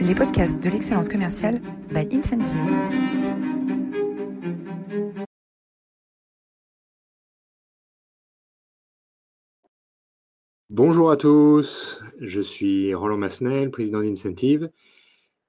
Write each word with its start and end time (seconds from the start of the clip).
les 0.00 0.14
podcasts 0.14 0.58
de 0.62 0.70
l'excellence 0.70 1.08
commerciale 1.08 1.60
by 1.92 2.08
Incentive. 2.10 2.56
Bonjour 10.70 11.10
à 11.10 11.16
tous, 11.18 12.02
je 12.18 12.40
suis 12.40 12.94
Roland 12.94 13.18
Masnel, 13.18 13.70
président 13.70 14.00
d'Incentive, 14.00 14.70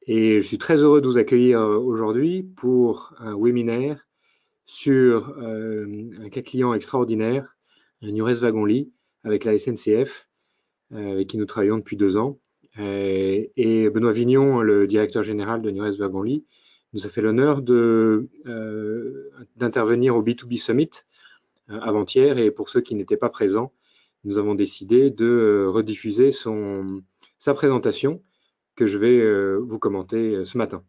et 0.08 0.42
je 0.42 0.46
suis 0.48 0.58
très 0.58 0.78
heureux 0.78 1.00
de 1.00 1.08
vous 1.08 1.18
accueillir 1.18 1.62
aujourd'hui 1.62 2.44
pour 2.44 3.14
un 3.20 3.38
webinaire 3.38 4.06
sur 4.66 5.30
euh, 5.38 6.12
un 6.20 6.30
cas 6.30 6.42
client 6.42 6.74
extraordinaire, 6.74 7.56
un 8.02 8.12
Nures 8.12 8.42
Wagonly 8.42 8.92
avec 9.24 9.46
la 9.46 9.58
SNCF, 9.58 10.28
euh, 10.92 11.14
avec 11.14 11.28
qui 11.28 11.38
nous 11.38 11.46
travaillons 11.46 11.78
depuis 11.78 11.96
deux 11.96 12.18
ans. 12.18 12.41
Euh, 12.80 13.46
et 13.56 13.90
Benoît 13.90 14.14
Vignon, 14.14 14.62
le 14.62 14.88
directeur 14.88 15.24
général 15.24 15.62
de 15.62 15.70
Nures 15.72 16.00
Wagonly, 16.00 16.46
nous 16.94 17.06
a 17.06 17.10
fait 17.10 17.22
l'honneur 17.22 17.62
d'intervenir 19.56 20.16
au 20.16 20.24
B2B 20.24 20.58
Summit 20.58 20.90
avant-hier. 21.68 22.38
Et 22.38 22.52
pour 22.52 22.70
ceux 22.70 22.82
qui 22.82 22.96
n'étaient 22.96 23.18
pas 23.18 23.30
présents, 23.30 23.74
nous 24.24 24.38
avons 24.38 24.56
décidé 24.56 25.10
de 25.10 25.66
rediffuser 25.70 26.32
son, 26.32 27.02
sa 27.40 27.54
présentation 27.54 28.22
que 28.76 28.86
je 28.86 28.98
vais 28.98 29.56
vous 29.58 29.80
commenter 29.80 30.44
ce 30.44 30.58
matin. 30.58 30.84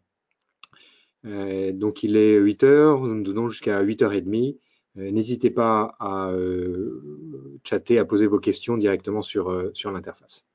Euh, 1.25 1.71
donc 1.71 2.03
il 2.03 2.17
est 2.17 2.37
8 2.37 2.63
heures, 2.63 3.01
nous 3.01 3.23
donnons 3.23 3.49
jusqu'à 3.49 3.81
8h30. 3.83 4.57
Euh, 4.97 5.11
n'hésitez 5.11 5.49
pas 5.49 5.95
à 5.99 6.29
euh, 6.31 7.59
chatter, 7.63 7.97
à 7.97 8.05
poser 8.05 8.27
vos 8.27 8.39
questions 8.39 8.77
directement 8.77 9.21
sur, 9.21 9.71
sur 9.73 9.91
l'interface. 9.91 10.45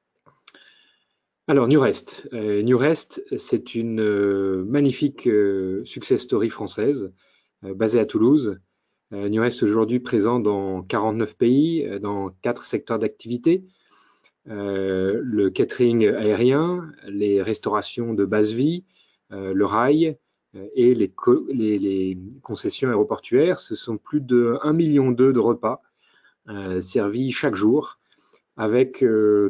Alors, 1.48 1.66
Newrest. 1.66 2.29
Newrest, 2.33 3.25
c'est 3.38 3.75
une 3.75 4.65
magnifique 4.65 5.29
success 5.84 6.21
story 6.21 6.51
française 6.51 7.13
basée 7.63 8.01
à 8.01 8.07
Toulouse. 8.07 8.60
Newrest 9.10 9.63
aujourd'hui 9.63 9.99
présent 9.99 10.41
dans 10.41 10.82
49 10.82 11.37
pays, 11.37 11.88
dans 12.01 12.30
quatre 12.43 12.65
secteurs 12.65 12.99
d'activité. 12.99 13.65
le 14.45 15.49
catering 15.49 16.07
aérien, 16.07 16.93
les 17.07 17.43
restaurations 17.43 18.13
de 18.13 18.26
base 18.26 18.52
vie, 18.52 18.85
le 19.30 19.65
rail, 19.65 20.19
euh, 20.54 20.66
et 20.74 20.95
les, 20.95 22.19
concessions 22.43 22.88
aéroportuaires, 22.88 23.59
ce 23.59 23.74
sont 23.74 23.99
plus 23.99 24.21
de 24.21 24.59
1,2 24.63 24.73
million 24.73 25.10
de 25.13 25.38
repas 25.38 25.82
euh, 26.49 26.80
servis 26.80 27.32
chaque 27.32 27.54
jour 27.54 27.98
avec 28.59 29.04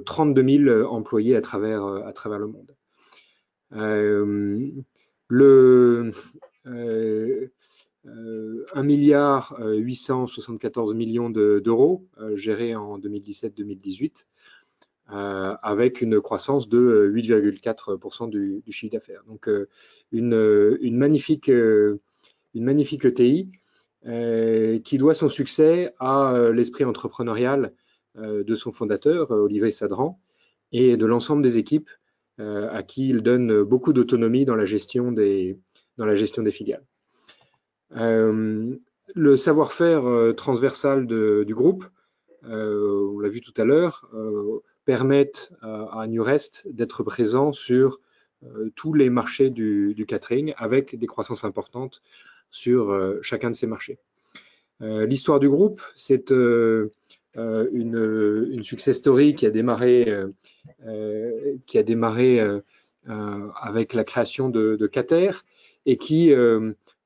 32 0.05 0.43
euh, 0.43 0.65
000 0.65 0.87
employés 0.87 1.35
à 1.35 1.41
travers, 1.41 1.85
à 1.85 2.13
travers 2.13 2.39
le 2.39 2.47
monde. 2.47 2.77
le 5.29 6.13
1 8.75 8.83
milliard 8.85 9.59
874 9.61 10.95
millions 10.95 11.31
d'euros 11.31 12.07
gérés 12.37 12.77
en 12.77 13.01
2017-2018 13.01 14.25
euh, 15.11 15.57
avec 15.63 16.03
une 16.03 16.21
croissance 16.21 16.69
de 16.69 17.11
8,4% 17.15 18.29
du, 18.29 18.63
chiffre 18.69 18.93
d'affaires. 18.93 19.23
Donc 19.27 19.49
euh, 19.49 19.67
une, 20.13 20.99
magnifique, 20.99 21.49
euh, 21.49 21.99
une 22.55 22.65
magnifique 22.65 23.07
ETI 23.07 23.49
qui 24.85 24.99
doit 24.99 25.15
son 25.15 25.31
succès 25.31 25.95
à 25.99 26.51
l'esprit 26.53 26.85
entrepreneurial 26.85 27.73
de 28.19 28.55
son 28.55 28.73
fondateur, 28.73 29.31
Olivier 29.31 29.73
Sadran, 29.73 30.21
et 30.73 30.97
de 30.97 31.07
l'ensemble 31.07 31.43
des 31.43 31.59
équipes 31.59 31.91
à 32.39 32.83
qui 32.83 33.09
il 33.09 33.23
donne 33.23 33.63
beaucoup 33.63 33.93
d'autonomie 33.93 34.45
dans 34.45 34.55
la 34.55 34.65
gestion 34.65 35.11
des, 35.11 35.59
dans 35.97 36.07
la 36.07 36.15
gestion 36.15 36.43
des 36.43 36.53
filiales. 36.53 36.85
le 37.91 39.37
savoir-faire 39.37 40.35
transversal 40.37 41.07
du 41.07 41.55
groupe, 41.55 41.85
on 42.43 43.19
l'a 43.19 43.29
vu 43.29 43.41
tout 43.41 43.55
à 43.57 43.65
l'heure, 43.65 44.09
permettent 44.85 45.53
à 45.63 46.07
Newrest 46.07 46.67
d'être 46.67 47.03
présent 47.03 47.53
sur 47.53 48.01
euh, 48.45 48.71
tous 48.77 48.95
les 48.95 49.11
marchés 49.11 49.51
du, 49.51 50.05
catering 50.07 50.55
avec 50.57 50.97
des 50.97 51.07
croissances 51.07 51.45
importantes 51.45 52.03
sur 52.51 52.91
euh, 52.91 53.19
chacun 53.21 53.51
de 53.51 53.55
ces 53.55 53.67
marchés. 53.67 53.99
Euh, 54.81 55.07
l'histoire 55.07 55.41
du 55.41 55.49
groupe, 55.49 55.83
c'est 55.97 56.33
une, 57.39 58.49
une, 58.51 58.63
success 58.63 58.97
story 58.97 59.35
qui 59.35 59.47
a 59.47 59.51
démarré, 59.51 60.13
qui 61.67 61.79
a 61.79 61.83
démarré 61.83 62.41
avec 63.07 63.95
la 63.95 64.05
création 64.05 64.49
de, 64.49 64.87
Cater 64.87 65.31
et 65.87 65.97
qui, 65.97 66.35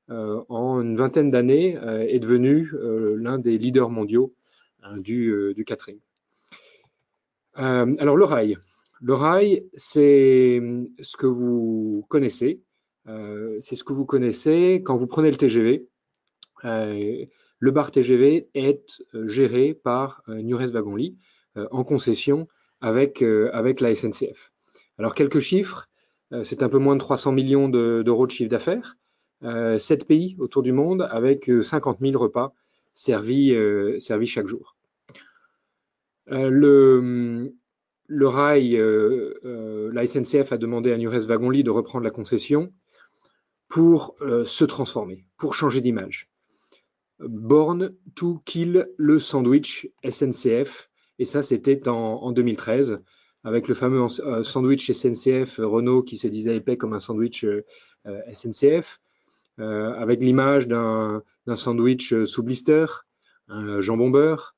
en 0.09 0.81
une 0.81 0.95
vingtaine 0.95 1.29
d'années, 1.29 1.77
est 2.07 2.19
devenu 2.19 2.71
l'un 3.17 3.37
des 3.37 3.57
leaders 3.57 3.89
mondiaux 3.89 4.33
du, 4.97 5.53
du 5.55 5.65
catering. 5.65 5.99
Euh, 7.59 7.95
alors 7.99 8.17
le 8.17 8.25
rail. 8.25 8.57
Le 9.01 9.13
rail, 9.13 9.65
c'est 9.75 10.61
ce 11.01 11.17
que 11.17 11.27
vous 11.27 12.05
connaissez. 12.09 12.61
Euh, 13.07 13.57
c'est 13.59 13.75
ce 13.75 13.83
que 13.83 13.93
vous 13.93 14.05
connaissez 14.05 14.81
quand 14.83 14.95
vous 14.95 15.07
prenez 15.07 15.29
le 15.29 15.35
TGV. 15.35 15.87
Euh, 16.65 17.25
le 17.63 17.71
bar 17.71 17.91
TGV 17.91 18.49
est 18.55 19.03
géré 19.27 19.73
par 19.73 20.21
Nures 20.27 20.73
Wagonly 20.73 21.15
en 21.55 21.85
concession 21.85 22.49
avec, 22.81 23.21
la 23.21 23.95
SNCF. 23.95 24.51
Alors 24.97 25.15
quelques 25.15 25.39
chiffres. 25.39 25.87
c'est 26.43 26.61
un 26.61 26.67
peu 26.67 26.77
moins 26.77 26.95
de 26.95 26.99
300 26.99 27.31
millions 27.31 27.69
d'euros 27.69 28.27
de, 28.27 28.31
chiffre 28.31 28.49
d'affaires. 28.49 28.97
7 29.41 30.05
pays 30.05 30.35
autour 30.39 30.61
du 30.61 30.73
monde 30.73 31.07
avec 31.09 31.49
50 31.61 31.99
000 32.01 32.21
repas 32.21 32.53
servis, 32.93 33.55
chaque 34.25 34.47
jour. 34.47 34.75
Euh, 36.31 36.49
le, 36.49 37.53
le 38.07 38.27
rail, 38.27 38.77
euh, 38.77 39.33
euh, 39.45 39.91
la 39.93 40.07
SNCF 40.07 40.51
a 40.51 40.57
demandé 40.57 40.91
à 40.91 40.97
Nures 40.97 41.27
Wagonly 41.27 41.63
de 41.63 41.69
reprendre 41.69 42.03
la 42.03 42.11
concession 42.11 42.71
pour 43.67 44.15
se 44.45 44.65
transformer, 44.65 45.25
pour 45.37 45.55
changer 45.55 45.81
d'image. 45.81 46.29
Born 47.19 47.93
to 48.15 48.41
kill 48.45 48.87
le 48.97 49.19
sandwich 49.19 49.87
SNCF, 50.07 50.89
et 51.19 51.25
ça 51.25 51.43
c'était 51.43 51.87
en, 51.87 52.31
2013, 52.31 52.99
avec 53.43 53.67
le 53.67 53.75
fameux 53.75 54.07
sandwich 54.43 54.91
SNCF 54.91 55.59
Renault 55.59 56.03
qui 56.03 56.17
se 56.17 56.27
disait 56.27 56.57
épais 56.57 56.77
comme 56.77 56.93
un 56.93 56.99
sandwich 56.99 57.45
SNCF, 58.31 58.99
avec 59.57 60.21
l'image 60.21 60.67
d'un 60.67 61.21
sandwich 61.55 62.13
sous 62.25 62.43
blister, 62.43 62.87
un 63.47 63.79
jambon 63.81 64.09
beurre, 64.09 64.55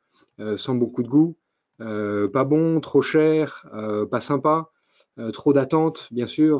sans 0.56 0.76
beaucoup 0.76 1.04
de 1.04 1.10
goût, 1.10 1.36
euh, 1.82 2.30
pas 2.30 2.44
bon, 2.44 2.80
trop 2.80 3.02
cher, 3.02 3.68
euh, 3.74 4.06
pas 4.06 4.22
sympa, 4.22 4.72
euh, 5.20 5.32
trop 5.32 5.54
d'attentes, 5.54 6.08
bien 6.12 6.28
sûr, 6.28 6.60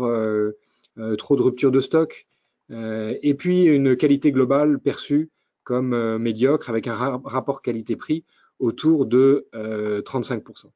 trop 1.18 1.36
de 1.36 1.42
rupture 1.42 1.72
de 1.72 1.80
stock, 1.80 2.28
et 2.70 3.34
puis 3.38 3.66
une 3.66 3.96
qualité 3.96 4.32
globale 4.32 4.80
perçue 4.80 5.30
comme 5.66 6.18
médiocre 6.18 6.70
avec 6.70 6.88
un 6.88 6.96
rapport 6.96 7.62
qualité-prix 7.62 8.24
autour 8.60 9.06
de 9.06 9.50
35%. 9.54 10.68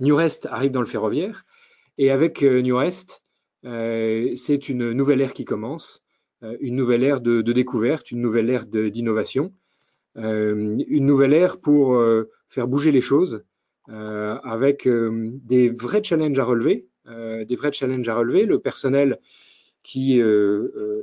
Newrest 0.00 0.46
arrive 0.46 0.70
dans 0.70 0.80
le 0.80 0.86
ferroviaire 0.86 1.44
et 1.98 2.10
avec 2.10 2.40
Newrest, 2.42 3.22
c'est 3.62 4.68
une 4.68 4.92
nouvelle 4.92 5.20
ère 5.20 5.34
qui 5.34 5.44
commence, 5.44 6.02
une 6.60 6.76
nouvelle 6.76 7.04
ère 7.04 7.20
de, 7.20 7.42
découverte, 7.42 8.10
une 8.10 8.22
nouvelle 8.22 8.48
ère 8.48 8.64
d'innovation, 8.64 9.52
une 10.16 11.06
nouvelle 11.06 11.34
ère 11.34 11.60
pour 11.60 12.02
faire 12.48 12.68
bouger 12.68 12.92
les 12.92 13.02
choses 13.02 13.44
euh, 13.88 14.38
avec 14.44 14.86
euh, 14.86 15.30
des 15.42 15.68
vrais 15.68 16.04
challenges 16.04 16.38
à 16.38 16.44
relever, 16.44 16.86
euh, 17.08 17.44
des 17.44 17.56
vrais 17.56 17.72
challenges 17.72 18.08
à 18.08 18.14
relever. 18.14 18.46
Le 18.46 18.60
personnel 18.60 19.18
qui 19.82 20.20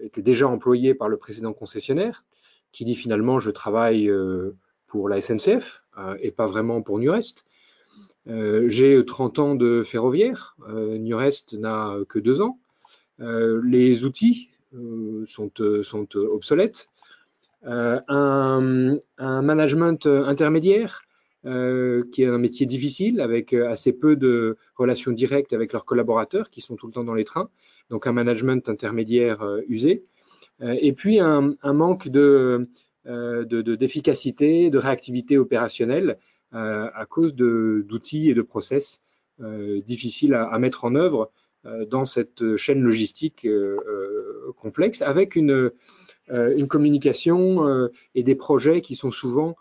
était 0.04 0.22
déjà 0.22 0.48
employé 0.48 0.94
par 0.94 1.10
le 1.10 1.18
précédent 1.18 1.52
concessionnaire, 1.52 2.24
qui 2.72 2.86
dit 2.86 2.96
finalement 2.96 3.40
je 3.40 3.52
travaille 3.52 4.12
pour 4.88 5.10
la 5.10 5.22
SNCF 5.22 5.84
et 6.22 6.32
pas 6.32 6.46
vraiment 6.46 6.82
pour 6.82 7.00
Nurest. 7.00 7.46
J'ai 8.26 9.04
30 9.06 9.40
ans 9.40 9.56
de 9.56 9.84
ferroviaire, 9.84 10.56
Nurest 10.68 11.54
n'a 11.54 11.96
que 12.08 12.20
deux 12.20 12.42
ans. 12.42 12.60
les 13.20 14.06
outils 14.06 14.50
sont, 15.26 15.52
obsolètes. 16.16 16.90
Un, 17.64 19.00
management 19.18 20.06
intermédiaire 20.06 21.04
euh, 21.46 22.04
qui 22.12 22.24
est 22.24 22.28
un 22.28 22.38
métier 22.38 22.66
difficile 22.66 23.22
avec 23.22 23.54
euh, 23.54 23.70
assez 23.70 23.94
peu 23.94 24.18
de 24.18 24.58
relations 24.76 25.14
directes 25.14 25.54
avec 25.54 25.72
leurs 25.72 25.86
collaborateurs 25.86 26.50
qui 26.50 26.60
sont 26.60 26.76
tout 26.76 26.88
le 26.88 26.92
temps 26.92 27.06
dans 27.06 27.14
les 27.14 27.24
trains, 27.24 27.50
donc 27.90 28.08
un 28.08 28.12
management 28.12 28.68
intermédiaire 28.68 29.42
euh, 29.42 29.62
usé, 29.70 30.04
et 30.62 30.94
puis 30.94 31.20
un, 31.20 31.56
manque 31.64 32.08
de 32.08 32.68
d'efficacité, 33.06 34.70
de, 34.70 34.78
réactivité 34.78 35.38
opérationnelle 35.38 36.18
à 36.52 37.06
cause 37.10 37.36
d'outils 37.36 38.30
et 38.30 38.34
de 38.34 38.42
process 38.42 39.02
difficiles 39.40 40.34
à, 40.34 40.58
mettre 40.60 40.86
en 40.86 40.96
œuvre 40.96 41.32
dans 41.88 42.06
cette 42.06 42.56
chaîne 42.58 42.82
logistique 42.82 43.48
complexe 44.58 45.02
avec 45.02 45.36
une, 45.36 45.72
une 46.30 46.68
communication 46.68 47.90
et 48.16 48.24
des 48.24 48.36
projets 48.36 48.82
qui 48.82 48.96
sont 48.96 49.12
souvent 49.12 49.56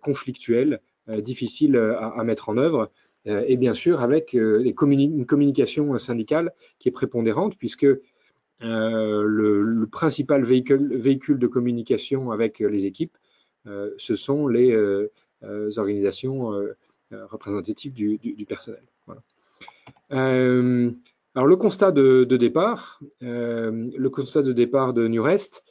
conflictuels, 0.00 0.80
difficiles 1.18 1.76
à, 1.76 2.22
mettre 2.24 2.48
en 2.48 2.56
œuvre. 2.56 2.90
et 3.26 3.56
bien 3.56 3.74
sûr, 3.74 4.00
avec 4.00 4.32
une 4.32 4.74
communication 5.26 5.98
syndicale 5.98 6.52
qui 6.78 6.88
est 6.88 6.92
prépondérante, 6.92 7.56
puisque 7.58 7.84
euh, 7.84 8.02
le, 8.60 9.62
le, 9.62 9.86
principal 9.86 10.44
véhicule, 10.44 11.38
de 11.38 11.46
communication 11.46 12.30
avec 12.30 12.58
les 12.60 12.86
équipes, 12.86 13.16
euh, 13.66 13.90
ce 13.98 14.16
sont 14.16 14.48
les 14.48 14.72
euh, 14.72 15.10
organisations 15.76 16.52
représentatives 17.10 17.92
du, 17.92 18.46
personnel. 18.48 18.82
Alors 20.10 21.46
le 21.46 21.56
constat 21.56 21.92
de, 21.92 22.24
départ, 22.24 23.00
le 23.20 24.08
constat 24.08 24.42
de 24.42 24.52
départ 24.52 24.94
de 24.94 25.06
Nurest, 25.06 25.62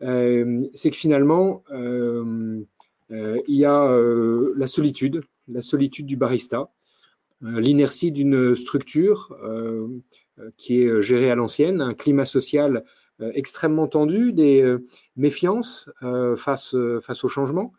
c'est 0.00 0.90
que 0.90 0.96
finalement 0.96 1.62
il 1.70 2.66
y 3.48 3.64
a 3.64 4.00
la 4.56 4.66
solitude, 4.66 5.22
la 5.48 5.62
solitude 5.62 6.06
du 6.06 6.16
barista, 6.16 6.70
l'inertie 7.44 8.12
d'une 8.12 8.54
structure 8.56 9.36
euh, 9.44 9.88
qui 10.56 10.82
est 10.82 10.86
euh, 10.86 11.00
géré 11.00 11.30
à 11.30 11.34
l'ancienne, 11.34 11.80
un 11.80 11.94
climat 11.94 12.24
social 12.24 12.84
euh, 13.20 13.30
extrêmement 13.34 13.86
tendu, 13.86 14.32
des 14.32 14.76
méfiances 15.16 15.88
face, 16.36 16.74
face 17.00 17.24
au 17.24 17.28
changement, 17.28 17.72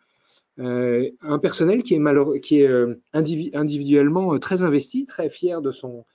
un 0.58 1.38
personnel 1.38 1.82
qui 1.82 1.94
est, 1.94 2.40
qui 2.40 2.60
est 2.62 2.70
individuellement 3.12 4.38
très 4.38 4.62
investi, 4.62 5.04
très 5.04 5.28
fier 5.28 5.60
de 5.60 5.70
son, 5.70 6.06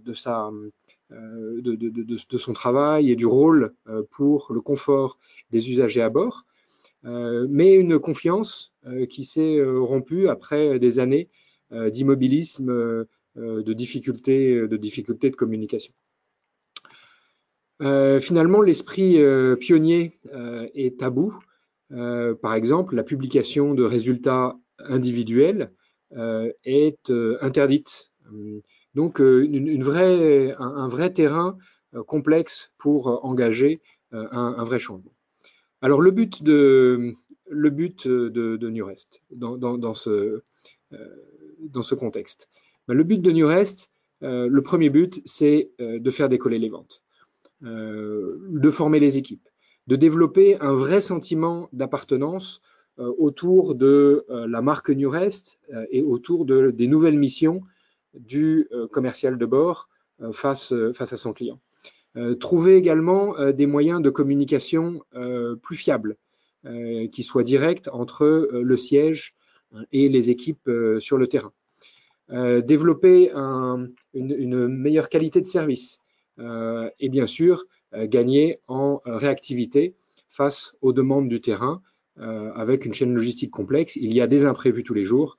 de, 0.00 0.12
sa, 0.12 0.50
de, 1.10 1.76
de, 1.76 2.38
son 2.38 2.52
travail 2.52 3.12
et 3.12 3.14
du 3.14 3.26
rôle 3.26 3.72
pour 4.10 4.52
le 4.52 4.60
confort 4.60 5.20
des 5.52 5.70
usagers 5.70 6.02
à 6.02 6.10
bord, 6.10 6.46
mais 7.04 7.76
une 7.76 8.00
confiance 8.00 8.72
qui 9.08 9.24
s'est 9.24 9.62
rompue 9.62 10.26
après 10.26 10.80
des 10.80 10.98
années 10.98 11.28
d'immobilisme 11.70 12.70
euh, 12.70 13.08
de 13.36 13.72
difficultés 13.72 14.54
euh, 14.54 14.68
de, 14.68 14.76
difficultés 14.76 15.30
de 15.30 15.36
communication. 15.36 15.92
Euh, 17.82 18.20
finalement, 18.20 18.62
l'esprit 18.62 19.18
pionnier 19.60 20.18
est 20.74 20.98
tabou. 20.98 21.34
par 21.90 22.54
exemple, 22.54 22.96
la 22.96 23.04
publication 23.04 23.74
de 23.74 23.84
résultats 23.84 24.56
individuels 24.78 25.72
est 26.64 27.12
interdite. 27.42 28.12
Donc, 28.94 29.20
un, 29.20 30.88
vrai 30.88 31.12
terrain 31.12 31.58
complexe 32.06 32.72
pour 32.78 33.22
engager 33.26 33.82
un, 34.12 34.64
vrai 34.64 34.78
changement. 34.78 35.12
Alors, 35.82 36.00
le 36.00 36.12
but 36.12 36.42
de, 36.42 37.14
le 37.50 37.70
but 37.70 38.08
dans 41.68 41.82
ce 41.82 41.94
contexte, 41.94 42.48
ben, 42.88 42.94
le 42.94 43.04
but 43.04 43.20
de 43.20 43.30
Newrest, 43.32 43.90
euh, 44.22 44.48
le 44.50 44.62
premier 44.62 44.90
but, 44.90 45.20
c'est 45.24 45.70
euh, 45.80 45.98
de 45.98 46.10
faire 46.10 46.28
décoller 46.28 46.58
les 46.58 46.68
ventes, 46.68 47.02
euh, 47.64 48.38
de 48.48 48.70
former 48.70 48.98
les 48.98 49.18
équipes, 49.18 49.48
de 49.86 49.96
développer 49.96 50.56
un 50.60 50.74
vrai 50.74 51.00
sentiment 51.00 51.68
d'appartenance 51.72 52.60
autour 52.98 53.74
de 53.74 54.24
la 54.30 54.62
marque 54.62 54.88
Newrest 54.88 55.60
et 55.90 56.02
autour 56.02 56.46
de, 56.46 56.70
des 56.70 56.86
nouvelles 56.86 57.18
missions 57.18 57.60
du 58.14 58.70
commercial 58.90 59.36
de 59.36 59.44
bord 59.44 59.90
face 60.32 60.72
à 60.72 61.16
son 61.18 61.34
client. 61.34 61.60
trouver 62.40 62.76
également 62.76 63.34
des 63.52 63.66
moyens 63.66 64.00
de 64.00 64.08
communication 64.08 65.02
plus 65.60 65.76
fiables, 65.76 66.16
qui 67.12 67.22
soient 67.22 67.42
directs 67.42 67.90
entre 67.92 68.48
le 68.50 68.76
siège 68.78 69.34
et 69.92 70.08
les 70.08 70.30
équipes 70.30 70.70
sur 70.98 71.18
le 71.18 71.26
terrain. 71.26 71.52
Euh, 72.32 72.60
développer 72.60 73.30
un, 73.34 73.86
une, 74.12 74.66
meilleure 74.66 75.08
qualité 75.08 75.40
de 75.40 75.46
service 75.46 76.00
euh, 76.40 76.90
et 76.98 77.08
bien 77.08 77.26
sûr 77.26 77.66
euh, 77.94 78.08
gagner 78.08 78.58
en 78.66 79.00
réactivité 79.04 79.94
face 80.28 80.74
aux 80.82 80.92
demandes 80.92 81.28
du 81.28 81.40
terrain 81.40 81.82
avec 82.18 82.86
une 82.86 82.94
chaîne 82.94 83.14
logistique 83.14 83.50
complexe. 83.50 83.94
Il 83.96 84.14
y 84.14 84.22
a 84.22 84.26
des 84.26 84.46
imprévus 84.46 84.82
tous 84.84 84.94
les 84.94 85.04
jours 85.04 85.36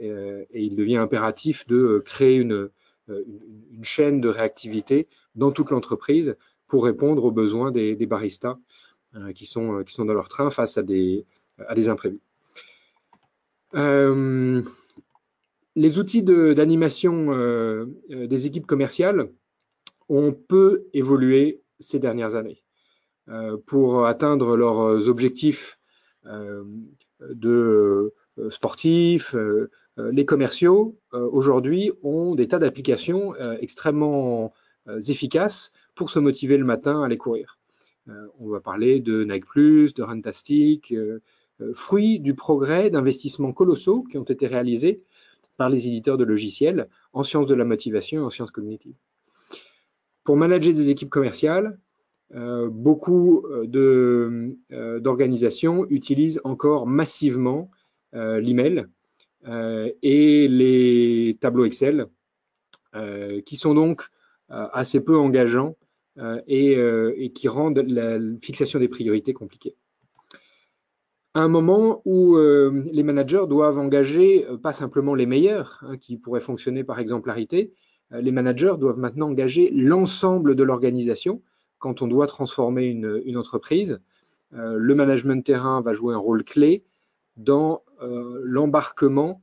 et, 0.00 0.10
il 0.54 0.74
devient 0.74 0.96
impératif 0.96 1.66
de 1.66 2.02
créer 2.02 2.36
une, 2.36 2.70
chaîne 3.82 4.22
de 4.22 4.28
réactivité 4.30 5.06
dans 5.34 5.52
toute 5.52 5.68
l'entreprise 5.68 6.34
pour 6.66 6.86
répondre 6.86 7.24
aux 7.24 7.30
besoins 7.30 7.72
des, 7.72 7.94
baristas 8.06 8.56
qui, 9.34 9.44
sont, 9.44 9.84
qui 9.84 9.92
sont 9.92 10.06
dans 10.06 10.14
leur 10.14 10.30
train 10.30 10.48
face 10.48 10.78
à 10.78 10.82
des, 10.82 11.26
des 11.74 11.90
imprévus. 11.90 12.22
Les 15.76 15.98
outils 15.98 16.22
d'animation 16.22 17.32
euh, 17.32 17.86
euh, 18.10 18.26
des 18.26 18.46
équipes 18.46 18.66
commerciales 18.66 19.30
ont 20.08 20.32
peu 20.32 20.86
évolué 20.92 21.62
ces 21.80 21.98
dernières 21.98 22.36
années. 22.36 22.62
Euh, 23.28 23.56
pour 23.66 24.06
atteindre 24.06 24.56
leurs 24.56 25.08
objectifs 25.08 25.78
de 27.20 28.14
sportifs, 28.48 29.36
les 29.98 30.24
commerciaux 30.24 30.98
aujourd'hui 31.12 31.92
ont 32.02 32.34
des 32.34 32.48
tas 32.48 32.58
d'applications 32.58 33.34
extrêmement 33.60 34.54
efficaces 35.06 35.70
pour 35.94 36.08
se 36.08 36.18
motiver 36.18 36.56
le 36.56 36.64
matin 36.64 37.02
à 37.02 37.04
aller 37.04 37.18
courir. 37.18 37.58
on 38.38 38.48
va 38.48 38.60
parler 38.60 39.00
de 39.00 39.22
Nike 39.24 39.44
de 39.94 40.02
Runtastic, 40.02 40.94
fruit 41.74 42.20
du 42.20 42.34
progrès 42.34 42.88
d'investissements 42.88 43.52
colossaux 43.52 44.02
qui 44.04 44.16
ont 44.16 44.24
été 44.24 44.46
réalisés 44.46 45.02
par 45.56 45.68
les 45.68 45.86
éditeurs 45.88 46.18
de 46.18 46.24
logiciels 46.24 46.88
en 47.12 47.22
sciences 47.22 47.48
de 47.48 47.54
la 47.54 47.64
motivation 47.64 48.22
et 48.22 48.24
en 48.24 48.30
sciences 48.30 48.50
cognitives. 48.50 48.96
Pour 50.24 50.36
manager 50.36 50.72
des 50.72 50.88
équipes 50.88 51.10
commerciales, 51.10 51.78
euh, 52.34 52.68
beaucoup 52.70 53.46
euh, 53.46 54.56
euh, 54.72 54.98
d'organisations 54.98 55.86
utilisent 55.90 56.40
encore 56.44 56.86
massivement 56.86 57.70
l'email 58.12 58.86
et 60.02 60.46
les 60.46 61.36
tableaux 61.40 61.64
Excel, 61.64 62.06
qui 63.44 63.56
sont 63.56 63.74
donc 63.74 64.06
assez 64.48 65.00
peu 65.00 65.18
engageants 65.18 65.74
et, 66.46 66.74
et, 67.16 67.32
qui 67.32 67.48
rendent 67.48 67.82
la 67.88 68.20
fixation 68.40 68.78
des 68.78 68.86
priorités 68.86 69.32
compliquée 69.32 69.74
un 71.34 71.48
moment 71.48 72.00
où 72.04 72.36
euh, 72.36 72.84
les 72.92 73.02
managers 73.02 73.44
doivent 73.48 73.78
engager 73.78 74.46
euh, 74.46 74.56
pas 74.56 74.72
simplement 74.72 75.14
les 75.14 75.26
meilleurs, 75.26 75.80
hein, 75.82 75.96
qui 75.96 76.16
pourraient 76.16 76.40
fonctionner 76.40 76.84
par 76.84 77.00
exemplarité, 77.00 77.72
euh, 78.12 78.20
les 78.20 78.30
managers 78.30 78.74
doivent 78.78 78.98
maintenant 78.98 79.28
engager 79.28 79.70
l'ensemble 79.70 80.54
de 80.54 80.62
l'organisation 80.62 81.42
quand 81.78 82.02
on 82.02 82.06
doit 82.06 82.26
transformer 82.26 82.86
une, 82.86 83.20
une 83.26 83.36
entreprise. 83.36 84.00
le 84.52 84.94
management 84.94 85.44
terrain 85.44 85.82
va 85.82 85.92
jouer 85.92 86.14
un 86.14 86.18
rôle 86.18 86.44
clé 86.44 86.82
dans 87.36 87.82
l'embarquement 88.42 89.42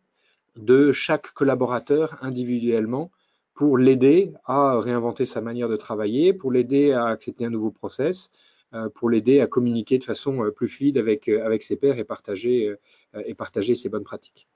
de 0.55 0.91
chaque 0.91 1.33
collaborateur 1.33 2.17
individuellement 2.21 3.11
pour 3.53 3.77
l'aider 3.77 4.33
à 4.45 4.79
réinventer 4.79 5.27
sa 5.27 5.39
manière 5.39 5.69
de 5.69 5.75
travailler, 5.75 6.33
pour 6.33 6.51
l'aider 6.51 6.93
à 6.93 7.05
accepter 7.07 7.45
un 7.45 7.51
nouveau 7.51 7.69
process, 7.69 8.31
euh, 8.31 8.41
pour 8.95 9.09
l'aider 9.09 9.41
à 9.41 9.47
communiquer 9.47 9.97
de 9.97 10.03
façon 10.03 10.45
euh, 10.45 10.51
plus 10.51 10.67
fluide 10.67 10.97
avec, 10.97 11.27
euh, 11.27 11.45
avec 11.45 11.61
ses 11.63 11.75
pairs 11.75 11.97
et 11.97 12.03
partager, 12.03 12.73
et 13.25 13.33
partager 13.33 13.75
ses 13.75 13.89
bonnes 13.89 14.03
pratiques. 14.03 14.47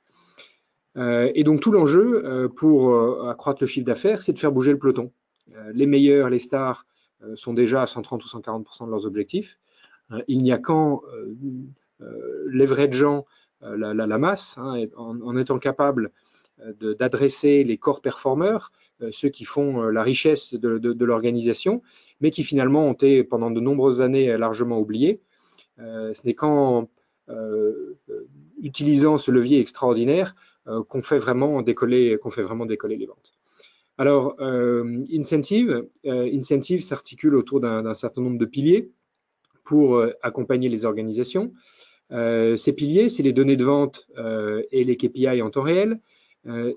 et 0.95 1.43
donc 1.43 1.59
tout 1.59 1.71
l'enjeu 1.71 2.49
pour 2.55 3.27
accroître 3.29 3.61
le 3.61 3.67
chiffre 3.67 3.85
d'affaires, 3.85 4.21
c'est 4.21 4.31
de 4.31 4.39
faire 4.39 4.51
bouger 4.51 4.71
le 4.71 4.79
peloton. 4.79 5.11
les 5.73 5.85
meilleurs, 5.85 6.29
les 6.29 6.39
stars, 6.39 6.85
sont 7.35 7.53
déjà 7.53 7.81
à 7.81 7.85
130 7.85 8.23
ou 8.23 8.27
140% 8.27 8.85
de 8.85 8.91
leurs 8.91 9.05
objectifs. 9.05 9.59
il 10.27 10.41
n'y 10.41 10.53
a 10.53 10.57
qu'en 10.57 11.01
les 11.99 12.65
vrais 12.65 12.91
gens, 12.91 13.25
la, 13.61 14.17
masse, 14.17 14.57
hein, 14.57 14.85
en, 14.95 15.19
en, 15.21 15.37
étant 15.37 15.59
capable 15.59 16.11
d'adresser 16.79 17.63
les 17.63 17.77
corps 17.77 18.01
performeurs, 18.01 18.71
euh, 19.01 19.09
ceux 19.11 19.29
qui 19.29 19.43
font 19.43 19.83
euh, 19.83 19.91
la 19.91 20.03
richesse 20.03 20.53
de, 20.53 21.03
l'organisation, 21.05 21.81
mais 22.21 22.31
qui 22.31 22.43
finalement 22.43 22.87
ont 22.87 22.93
été 22.93 23.23
pendant 23.23 23.51
de 23.51 23.59
nombreuses 23.59 24.01
années 24.01 24.37
largement 24.37 24.79
oubliés. 24.79 25.19
Euh, 25.79 26.13
ce 26.13 26.25
n'est 26.25 26.33
qu'en 26.33 26.89
utilisant 28.61 29.17
ce 29.17 29.31
levier 29.31 29.59
extraordinaire 29.59 30.35
qu'on 30.87 31.01
fait 31.01 31.17
vraiment 31.17 31.63
décoller, 31.63 32.19
qu'on 32.21 32.29
fait 32.29 32.43
vraiment 32.43 32.67
décoller 32.67 32.97
les 32.97 33.07
ventes. 33.07 33.33
Alors, 33.97 34.35
euh, 34.41 35.03
Incentive, 35.11 35.87
euh, 36.05 36.29
Incentive 36.31 36.83
s'articule 36.83 37.35
autour 37.35 37.61
d'un 37.61 37.93
certain 37.95 38.21
nombre 38.21 38.37
de 38.37 38.45
piliers 38.45 38.91
pour 39.63 39.95
euh, 39.95 40.11
accompagner 40.21 40.69
les 40.69 40.85
organisations. 40.85 41.51
ces 42.11 42.73
piliers, 42.73 43.09
c'est 43.09 43.23
les 43.23 43.33
données 43.33 43.57
de 43.57 43.63
vente 43.63 44.07
et 44.71 44.83
les 44.83 44.95
KPI 44.95 45.41
en 45.41 45.49
temps 45.49 45.63
réel, 45.63 45.93
euh, 45.93 45.97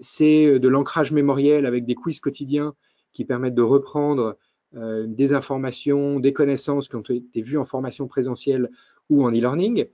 c'est 0.00 0.58
de 0.58 0.68
l'ancrage 0.68 1.12
mémoriel 1.12 1.66
avec 1.66 1.84
des 1.84 1.94
quiz 1.94 2.20
quotidiens 2.20 2.74
qui 3.12 3.24
permettent 3.24 3.54
de 3.54 3.62
reprendre 3.62 4.36
des 4.72 5.32
informations, 5.32 6.20
des 6.20 6.32
connaissances 6.32 6.88
qui 6.88 6.96
ont 6.96 7.02
été 7.02 7.40
vues 7.40 7.58
en 7.58 7.64
formation 7.64 8.06
présentielle 8.06 8.70
ou 9.08 9.24
en 9.24 9.30
e-learning. 9.30 9.86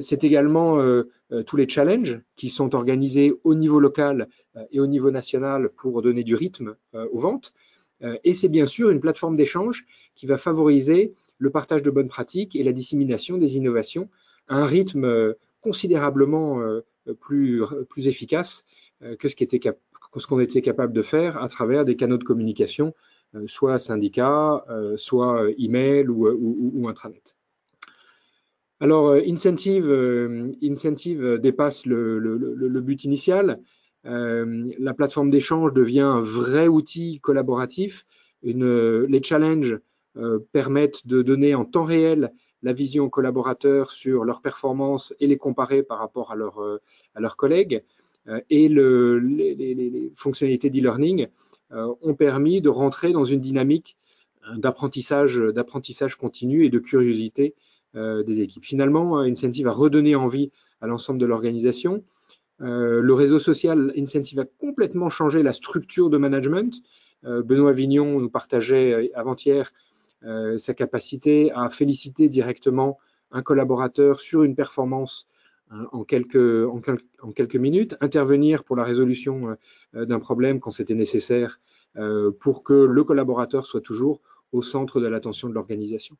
c'est 0.00 0.24
également 0.24 0.78
tous 1.46 1.56
les 1.56 1.68
challenges 1.68 2.20
qui 2.36 2.48
sont 2.48 2.74
organisés 2.74 3.34
au 3.44 3.54
niveau 3.54 3.80
local 3.80 4.28
et 4.70 4.80
au 4.80 4.86
niveau 4.86 5.10
national 5.10 5.70
pour 5.70 6.02
donner 6.02 6.24
du 6.24 6.34
rythme 6.34 6.76
aux 6.94 7.18
ventes. 7.18 7.52
et 8.24 8.32
c'est 8.32 8.48
bien 8.48 8.66
sûr 8.66 8.90
une 8.90 9.00
plateforme 9.00 9.36
d'échange 9.36 9.86
qui 10.14 10.26
va 10.26 10.38
favoriser 10.38 11.14
le 11.38 11.50
partage 11.50 11.82
de 11.82 11.90
bonnes 11.90 12.08
pratiques 12.08 12.56
et 12.56 12.62
la 12.62 12.72
dissémination 12.72 13.36
des 13.36 13.56
innovations 13.56 14.08
à 14.48 14.56
un 14.56 14.64
rythme 14.64 15.34
considérablement 15.60 16.60
plus, 17.20 17.62
plus 17.88 18.08
efficace 18.08 18.64
que 19.18 19.28
ce 19.28 20.26
qu'on 20.26 20.40
était 20.40 20.62
capable 20.62 20.92
de 20.92 21.02
faire 21.02 21.42
à 21.42 21.48
travers 21.48 21.84
des 21.84 21.96
canaux 21.96 22.18
de 22.18 22.24
communication, 22.24 22.94
soit 23.46 23.78
syndicats, 23.78 24.64
soit 24.96 25.50
email 25.58 26.08
ou, 26.08 26.28
ou, 26.28 26.88
intranet. 26.88 27.34
Alors, 28.80 29.14
Incentive, 29.14 29.88
dépasse 31.40 31.86
le, 31.86 32.80
but 32.80 33.04
initial. 33.04 33.60
la 34.04 34.94
plateforme 34.94 35.30
d'échange 35.30 35.72
devient 35.72 36.00
un 36.00 36.20
vrai 36.20 36.68
outil 36.68 37.20
collaboratif. 37.20 38.04
Les 38.42 39.22
challenges 39.22 39.78
permettent 40.52 41.06
de 41.06 41.22
donner 41.22 41.54
en 41.54 41.64
temps 41.64 41.84
réel 41.84 42.32
la 42.62 42.72
vision 42.72 43.04
aux 43.04 43.10
collaborateurs 43.10 43.90
sur 43.90 44.24
leurs 44.24 44.40
performances 44.40 45.14
et 45.20 45.26
les 45.26 45.36
comparer 45.36 45.82
par 45.82 45.98
rapport 45.98 46.32
euh, 46.32 46.78
à 47.14 47.20
leurs 47.20 47.36
collègues. 47.36 47.82
Euh, 48.28 48.40
et 48.50 48.68
le, 48.68 49.18
les, 49.18 50.12
fonctionnalités 50.16 50.70
d'e-learning 50.70 51.28
euh, 51.72 51.94
ont 52.02 52.14
permis 52.14 52.60
de 52.60 52.68
rentrer 52.68 53.12
dans 53.12 53.24
une 53.24 53.40
dynamique 53.40 53.96
d'apprentissage, 54.56 55.36
d'apprentissage 55.38 56.16
continu 56.16 56.64
et 56.64 56.70
de 56.70 56.80
curiosité 56.80 57.54
des 57.94 58.40
équipes. 58.40 58.64
Finalement, 58.64 59.18
Incentive 59.18 59.68
a 59.68 59.72
redonné 59.72 60.16
envie 60.16 60.50
à 60.80 60.88
l'ensemble 60.88 61.20
de 61.20 61.26
l'organisation. 61.26 62.02
le 62.58 63.12
réseau 63.12 63.38
social 63.38 63.92
Incentive 63.96 64.40
a 64.40 64.44
complètement 64.44 65.10
changé 65.10 65.44
la 65.44 65.52
structure 65.52 66.10
de 66.10 66.16
management. 66.16 66.82
Benoît 67.22 67.72
Vignon 67.72 68.18
nous 68.18 68.30
partageait 68.30 69.12
avant-hier 69.14 69.72
euh, 70.24 70.56
sa 70.56 70.72
capacité 70.72 71.50
à 71.52 71.68
féliciter 71.68 72.28
directement 72.28 72.98
un 73.32 73.42
collaborateur 73.42 74.20
sur 74.20 74.44
une 74.44 74.54
performance 74.54 75.26
euh, 75.26 75.32
en 75.92 76.04
quelques, 76.04 76.66
en, 76.68 77.32
quelques, 77.32 77.56
minutes, 77.56 77.96
intervenir 78.00 78.64
pour 78.64 78.76
la 78.76 78.84
résolution 78.84 79.56
euh, 79.94 80.04
d'un 80.04 80.18
problème 80.18 80.60
quand 80.60 80.70
c'était 80.70 80.94
nécessaire 80.94 81.60
pour 82.40 82.64
que 82.64 82.72
le 82.72 83.04
collaborateur 83.04 83.66
soit 83.66 83.82
toujours 83.82 84.22
au 84.50 84.62
centre 84.62 84.98
de 84.98 85.06
l'attention 85.06 85.50
de 85.50 85.52
l'organisation. 85.52 86.16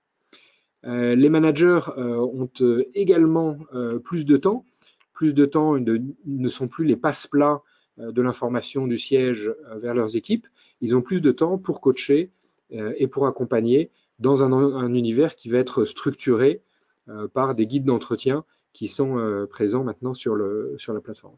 les 0.84 1.30
managers 1.30 1.80
ont 1.96 2.50
également 2.92 3.56
plus 4.04 4.26
de 4.26 4.36
temps. 4.36 4.66
Plus 5.14 5.32
de 5.32 5.46
temps 5.46 5.78
ne 5.78 6.48
sont 6.48 6.68
plus 6.68 6.84
les 6.84 6.96
passe-plats 6.96 7.62
de 7.96 8.20
l'information 8.20 8.86
du 8.86 8.98
siège 8.98 9.50
vers 9.76 9.94
leurs 9.94 10.14
équipes. 10.14 10.46
Ils 10.82 10.94
ont 10.94 11.00
plus 11.00 11.22
de 11.22 11.32
temps 11.32 11.56
pour 11.56 11.80
coacher 11.80 12.30
et 12.70 13.06
pour 13.06 13.26
accompagner 13.26 13.90
dans 14.22 14.44
un, 14.44 14.94
univers 14.94 15.34
qui 15.34 15.50
va 15.50 15.58
être 15.58 15.84
structuré 15.84 16.62
euh, 17.08 17.28
par 17.28 17.54
des 17.54 17.66
guides 17.66 17.84
d'entretien 17.84 18.44
qui 18.72 18.88
sont 18.88 19.18
euh, 19.18 19.46
présents 19.46 19.84
maintenant 19.84 20.14
sur, 20.14 20.36
la 20.36 21.00
plateforme. 21.00 21.36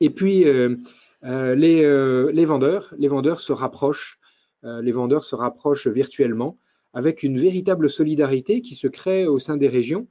Et 0.00 0.10
puis, 0.10 0.44
euh, 0.44 0.76
les, 1.22 2.32
les, 2.32 2.44
vendeurs, 2.44 2.92
les 2.98 3.08
vendeurs 3.08 3.40
se 3.40 3.52
rapprochent, 3.52 4.18
les 4.64 4.92
vendeurs 4.92 5.24
se 5.24 5.34
rapprochent 5.34 5.88
virtuellement 5.88 6.58
avec 6.94 7.22
une 7.22 7.38
véritable 7.38 7.88
solidarité 7.88 8.60
qui 8.60 8.74
se 8.74 8.86
crée 8.86 9.26
au 9.26 9.38
sein 9.38 9.56
des 9.56 9.68
régions 9.68 10.06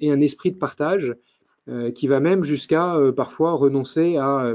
et 0.00 0.12
un 0.12 0.20
esprit 0.20 0.52
de 0.52 0.58
partage 0.58 1.14
qui 1.94 2.06
va 2.06 2.20
même 2.20 2.42
jusqu'à 2.42 2.96
parfois 3.16 3.52
renoncer 3.52 4.16
à 4.16 4.54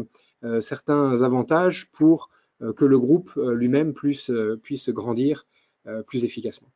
certains 0.60 1.22
avantages 1.24 1.90
pour 1.92 2.30
que 2.76 2.86
le 2.86 3.00
groupe 3.00 3.34
lui-même 3.36 3.94
puisse, 3.94 4.32
puisse 4.62 4.90
grandir 4.90 5.46
euh, 5.88 6.04
plus 6.04 6.26
efficacement. 6.26 6.68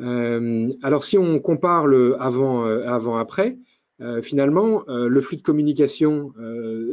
Euh, 0.00 0.70
alors 0.82 1.04
si 1.04 1.16
on 1.16 1.40
compare 1.40 1.86
le 1.86 2.20
avant, 2.20 2.66
euh, 2.66 2.86
avant 2.86 3.16
après, 3.16 3.56
finalement, 4.20 4.84
le 4.88 5.20
flux 5.22 5.38
de 5.38 5.42
communication 5.42 6.34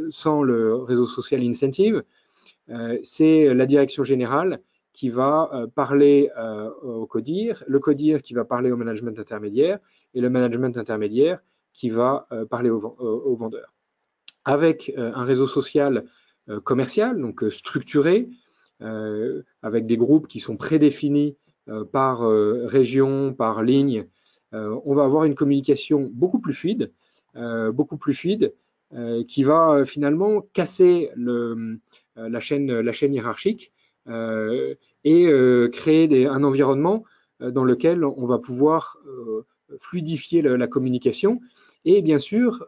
sans 0.08 0.42
le 0.42 0.74
réseau 0.74 1.04
social 1.04 1.42
Incentive, 1.42 2.02
c'est 3.02 3.52
la 3.52 3.66
direction 3.66 4.04
générale 4.04 4.62
qui 4.94 5.10
va 5.10 5.66
parler 5.74 6.30
au 6.82 7.04
CODIR, 7.04 7.62
le 7.66 7.78
CODIR 7.78 8.22
qui 8.22 8.32
va 8.32 8.46
parler 8.46 8.72
au 8.72 8.78
management 8.78 9.18
intermédiaire 9.18 9.80
et 10.14 10.22
le 10.22 10.30
management 10.30 10.78
intermédiaire 10.78 11.40
qui 11.74 11.90
va 11.90 12.26
parler 12.48 12.70
au, 12.70 13.36
vendeur. 13.36 13.74
Avec 14.46 14.90
un 14.96 15.24
réseau 15.24 15.46
social 15.46 16.06
commercial, 16.62 17.20
donc 17.20 17.44
structuré, 17.50 18.30
euh, 18.82 19.42
avec 19.62 19.86
des 19.86 19.96
groupes 19.96 20.26
qui 20.26 20.40
sont 20.40 20.56
prédéfinis 20.56 21.36
euh, 21.36 21.43
par 21.92 22.24
euh, 22.24 22.66
région, 22.66 23.34
par 23.34 23.62
ligne, 23.62 24.06
on 24.52 24.94
va 24.94 25.02
avoir 25.02 25.24
une 25.24 25.34
communication 25.34 26.08
beaucoup 26.12 26.38
plus 26.38 26.52
fluide, 26.52 26.92
beaucoup 27.72 27.96
plus 27.96 28.14
fluide, 28.14 28.54
qui 29.26 29.42
va 29.42 29.84
finalement 29.84 30.42
casser 30.52 31.10
la, 31.16 32.38
chaîne, 32.38 33.12
hiérarchique 33.12 33.72
et 34.06 35.68
créer 35.72 36.26
un 36.28 36.44
environnement 36.44 37.02
dans 37.40 37.64
lequel 37.64 38.04
on 38.04 38.26
va 38.26 38.38
pouvoir 38.38 38.96
fluidifier 39.80 40.40
la, 40.40 40.68
communication 40.68 41.40
et 41.84 42.00
bien 42.00 42.20
sûr 42.20 42.64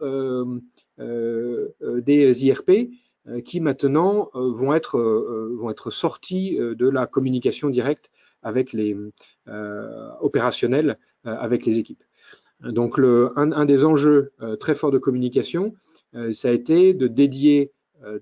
des 0.99 2.47
IRP 2.47 2.91
euh, 3.29 3.41
qui 3.41 3.61
maintenant 3.61 4.31
euh, 4.37 4.53
euh, 4.95 5.57
vont 5.57 5.71
être 5.71 5.91
sortis 5.91 6.59
de 6.59 6.88
la 6.88 7.07
communication 7.07 7.69
directe 7.71 8.11
avec 8.43 8.73
les 8.73 8.97
opérationnels 10.21 10.99
avec 11.25 11.66
les 11.66 11.78
équipes. 11.78 12.02
Donc 12.61 12.99
un, 12.99 13.64
des 13.64 13.85
enjeux 13.85 14.33
très 14.61 14.75
forts 14.75 14.90
de 14.90 14.99
communication, 14.99 15.75
ça 16.33 16.49
a 16.49 16.52
été 16.52 16.95
de 16.95 17.07
dédier 17.07 17.73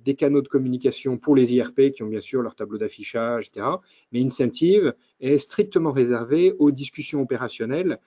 des 0.05 0.15
canaux 0.15 0.41
de 0.41 0.49
communication 0.49 1.19
pour 1.19 1.37
les 1.37 1.55
IRP 1.55 1.91
qui 1.93 2.03
ont 2.03 2.09
bien 2.09 2.21
sûr 2.21 2.43
leur 2.43 2.55
tableau 2.55 2.79
d'affichage, 2.79 3.49
etc. 3.49 3.67
Mais 4.13 4.23
Incentive 4.23 4.95
est 5.21 5.39
strictement 5.39 5.93
réservé 5.93 6.55
aux 6.59 6.71
discussions 6.71 7.21
opérationnelles 7.21 7.99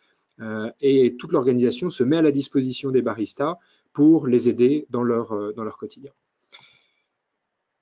et 0.81 1.15
toute 1.17 1.31
l'organisation 1.31 1.89
se 1.89 2.03
met 2.03 2.17
à 2.17 2.21
la 2.21 2.31
disposition 2.31 2.91
des 2.91 3.01
baristas 3.01 3.57
pour 3.93 4.27
les 4.27 4.49
aider 4.49 4.85
dans 4.89 5.03
leur, 5.03 5.53
dans 5.53 5.63
leur 5.63 5.77
quotidien. 5.77 6.11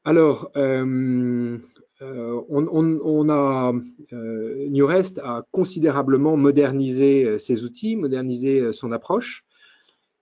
Alors, 0.07 0.51
euh, 0.55 1.57
euh, 2.01 2.41
on, 2.49 3.29
a 3.29 3.73
euh, 4.13 4.67
Newrest 4.69 5.19
a 5.19 5.45
considérablement 5.51 6.35
modernisé 6.35 7.39
ses 7.39 7.63
outils, 7.63 7.95
modernisé 7.95 8.73
son 8.73 8.91
approche. 8.91 9.45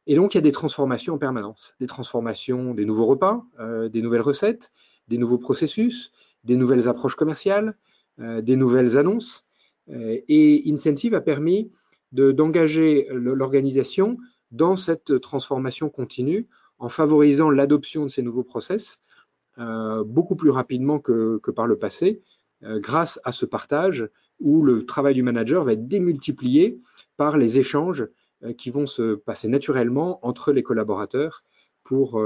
Et 0.06 0.15
donc, 0.15 0.34
il 0.34 0.38
y 0.38 0.39
a 0.39 0.42
des 0.42 0.51
transformations 0.51 1.15
en 1.15 1.18
permanence, 1.18 1.75
des 1.80 1.88
transformations, 1.88 2.74
des 2.74 2.86
nouveaux 2.86 3.06
repas, 3.06 3.46
des 3.89 4.01
nouvelles 4.01 4.22
recettes, 4.22 4.74
des 5.08 5.18
nouveaux 5.18 5.38
processus, 5.38 6.12
des 6.44 6.58
nouvelles 6.58 6.89
approches 6.89 7.15
commerciales, 7.15 7.77
des 8.18 8.58
nouvelles 8.58 8.98
annonces. 8.98 9.46
et 9.88 10.63
Incentive 10.68 11.13
a 11.13 11.22
permis 11.22 11.72
d'engager 12.12 13.08
l'organisation 13.12 14.18
dans 14.51 14.75
cette 14.75 15.22
transformation 15.22 15.89
continue 15.89 16.48
en 16.80 16.89
favorisant 16.89 17.50
l'adoption 17.50 18.03
de 18.03 18.10
ces 18.10 18.22
nouveaux 18.22 18.44
process 18.44 19.00
euh, 19.00 19.12
beaucoup 19.57 20.36
plus 20.36 20.50
rapidement 20.50 21.00
que, 21.00 21.39
par 21.51 21.67
le 21.67 21.77
passé, 21.77 22.22
euh, 22.63 22.79
grâce 22.79 23.19
à 23.24 23.31
ce 23.31 23.45
partage 23.45 24.07
où 24.39 24.63
le 24.63 24.86
travail 24.86 25.13
du 25.13 25.24
manager 25.24 25.63
va 25.63 25.74
être 25.74 25.88
démultiplié 25.88 26.79
par 27.17 27.38
les 27.38 27.60
échanges 27.60 28.07
euh, 28.43 28.53
qui 28.53 28.69
vont 28.69 28.86
se 28.86 29.15
passer 29.15 29.48
naturellement 29.48 30.25
entre 30.25 30.51
les 30.51 30.63
collaborateurs 30.63 31.43
pour, 31.83 32.24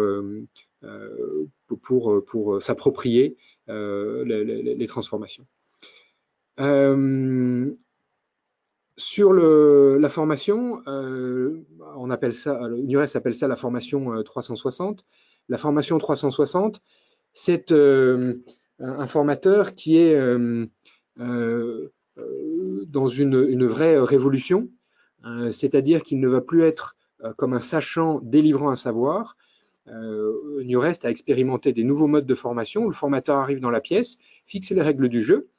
pour, 1.81 2.23
pour, 2.25 2.61
s'approprier 2.61 3.37
les, 3.67 4.85
transformations. 4.87 5.47
sur 8.97 9.33
la 9.33 10.09
formation, 10.09 10.83
on 10.85 12.09
appelle 12.11 12.35
ça, 12.35 12.67
l'URES 12.67 13.15
appelle 13.15 13.33
ça 13.33 13.47
la 13.47 13.55
formation 13.55 14.21
360. 14.21 15.03
La 15.49 15.57
formation 15.57 15.97
360, 15.97 16.81
c'est 17.37 17.71
euh, 17.71 18.33
un 18.79 19.05
formateur 19.05 19.75
qui 19.75 19.99
est 19.99 20.15
euh, 20.15 20.65
euh, 21.19 21.91
dans 22.87 23.07
une, 23.07 23.63
vraie 23.67 23.99
révolution, 23.99 24.69
c'est-à-dire 25.51 26.01
qu'il 26.01 26.19
ne 26.19 26.27
va 26.27 26.41
plus 26.41 26.63
être 26.63 26.95
comme 27.37 27.53
un 27.53 27.59
sachant 27.59 28.19
délivrant 28.23 28.71
un 28.71 28.75
savoir. 28.75 29.37
Nurest 29.85 31.05
a 31.05 31.11
expérimenté 31.11 31.73
des 31.73 31.83
nouveaux 31.83 32.07
modes 32.07 32.25
de 32.25 32.33
formation. 32.33 32.87
Le 32.87 32.93
formateur 32.93 33.37
arrive 33.37 33.59
dans 33.59 33.69
la 33.69 33.81
pièce 33.81 34.17
fixer 34.47 34.73
les 34.73 34.81
règles 34.81 35.09
du 35.09 35.21
jeu, 35.21 35.49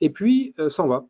et 0.00 0.08
puis 0.08 0.54
s'en 0.68 0.88
va. 0.88 1.06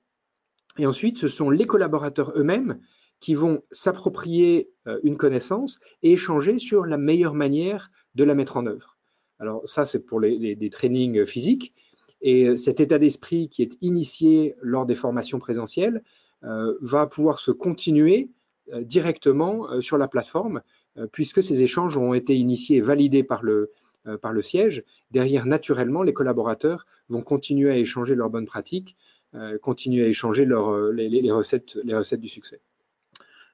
Et 0.78 0.86
ensuite, 0.86 1.18
ce 1.18 1.28
sont 1.28 1.50
les 1.50 1.66
collaborateurs 1.66 2.32
eux-mêmes 2.36 2.80
qui 3.20 3.34
vont 3.34 3.62
s'approprier 3.70 4.70
une 5.04 5.16
connaissance 5.16 5.78
et 6.02 6.12
échanger 6.12 6.58
sur 6.58 6.84
la 6.84 6.98
meilleure 6.98 7.34
manière 7.34 7.90
de 8.16 8.24
la 8.24 8.34
mettre 8.34 8.56
en 8.56 8.66
œuvre. 8.66 8.95
Alors 9.38 9.62
ça, 9.68 9.84
c'est 9.84 10.04
pour 10.04 10.20
les, 10.20 10.70
trainings 10.70 11.26
physiques. 11.26 11.74
Et 12.22 12.56
cet 12.56 12.80
état 12.80 12.98
d'esprit 12.98 13.48
qui 13.48 13.62
est 13.62 13.76
initié 13.82 14.54
lors 14.62 14.86
des 14.86 14.94
formations 14.94 15.38
présentielles 15.38 16.02
va 16.42 17.06
pouvoir 17.06 17.38
se 17.38 17.50
continuer 17.50 18.30
directement 18.72 19.80
sur 19.80 19.98
la 19.98 20.08
plateforme 20.08 20.62
euh, 20.98 21.06
puisque 21.10 21.42
ces 21.42 21.62
échanges 21.62 21.96
ont 21.96 22.14
été 22.14 22.36
initiés 22.36 22.78
et 22.78 22.80
validés 22.80 23.22
par 23.22 23.42
le, 23.42 23.70
euh, 24.06 24.16
par 24.16 24.32
le 24.32 24.42
siège, 24.42 24.82
derrière, 25.10 25.46
naturellement, 25.46 26.02
les 26.02 26.12
collaborateurs 26.12 26.86
vont 27.08 27.22
continuer 27.22 27.70
à 27.70 27.76
échanger 27.76 28.14
leurs 28.14 28.30
bonnes 28.30 28.46
pratiques, 28.46 28.96
euh, 29.34 29.58
continuer 29.58 30.04
à 30.04 30.08
échanger 30.08 30.46
les, 30.46 31.30
recettes, 31.30 31.78
les 31.84 31.94
recettes 31.94 32.20
du 32.20 32.28
succès. 32.28 32.60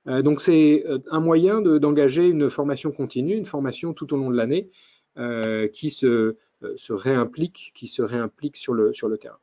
donc, 0.07 0.41
c'est 0.41 0.85
un 1.11 1.21
moyen 1.21 1.61
d'engager 1.61 2.29
une 2.29 2.51
formation 2.51 2.91
continue, 2.91 3.37
une 3.37 3.45
formation 3.45 3.93
tout 3.93 4.13
au 4.13 4.17
long 4.17 4.31
de 4.31 4.37
l'année 4.37 4.69
qui 5.17 5.91
se, 5.91 6.37
se, 6.77 6.93
réimplique, 6.93 7.73
qui 7.75 7.87
se 7.87 8.03
réimplique 8.03 8.57
sur 8.57 8.75
le, 8.75 8.93
terrain. 9.19 9.39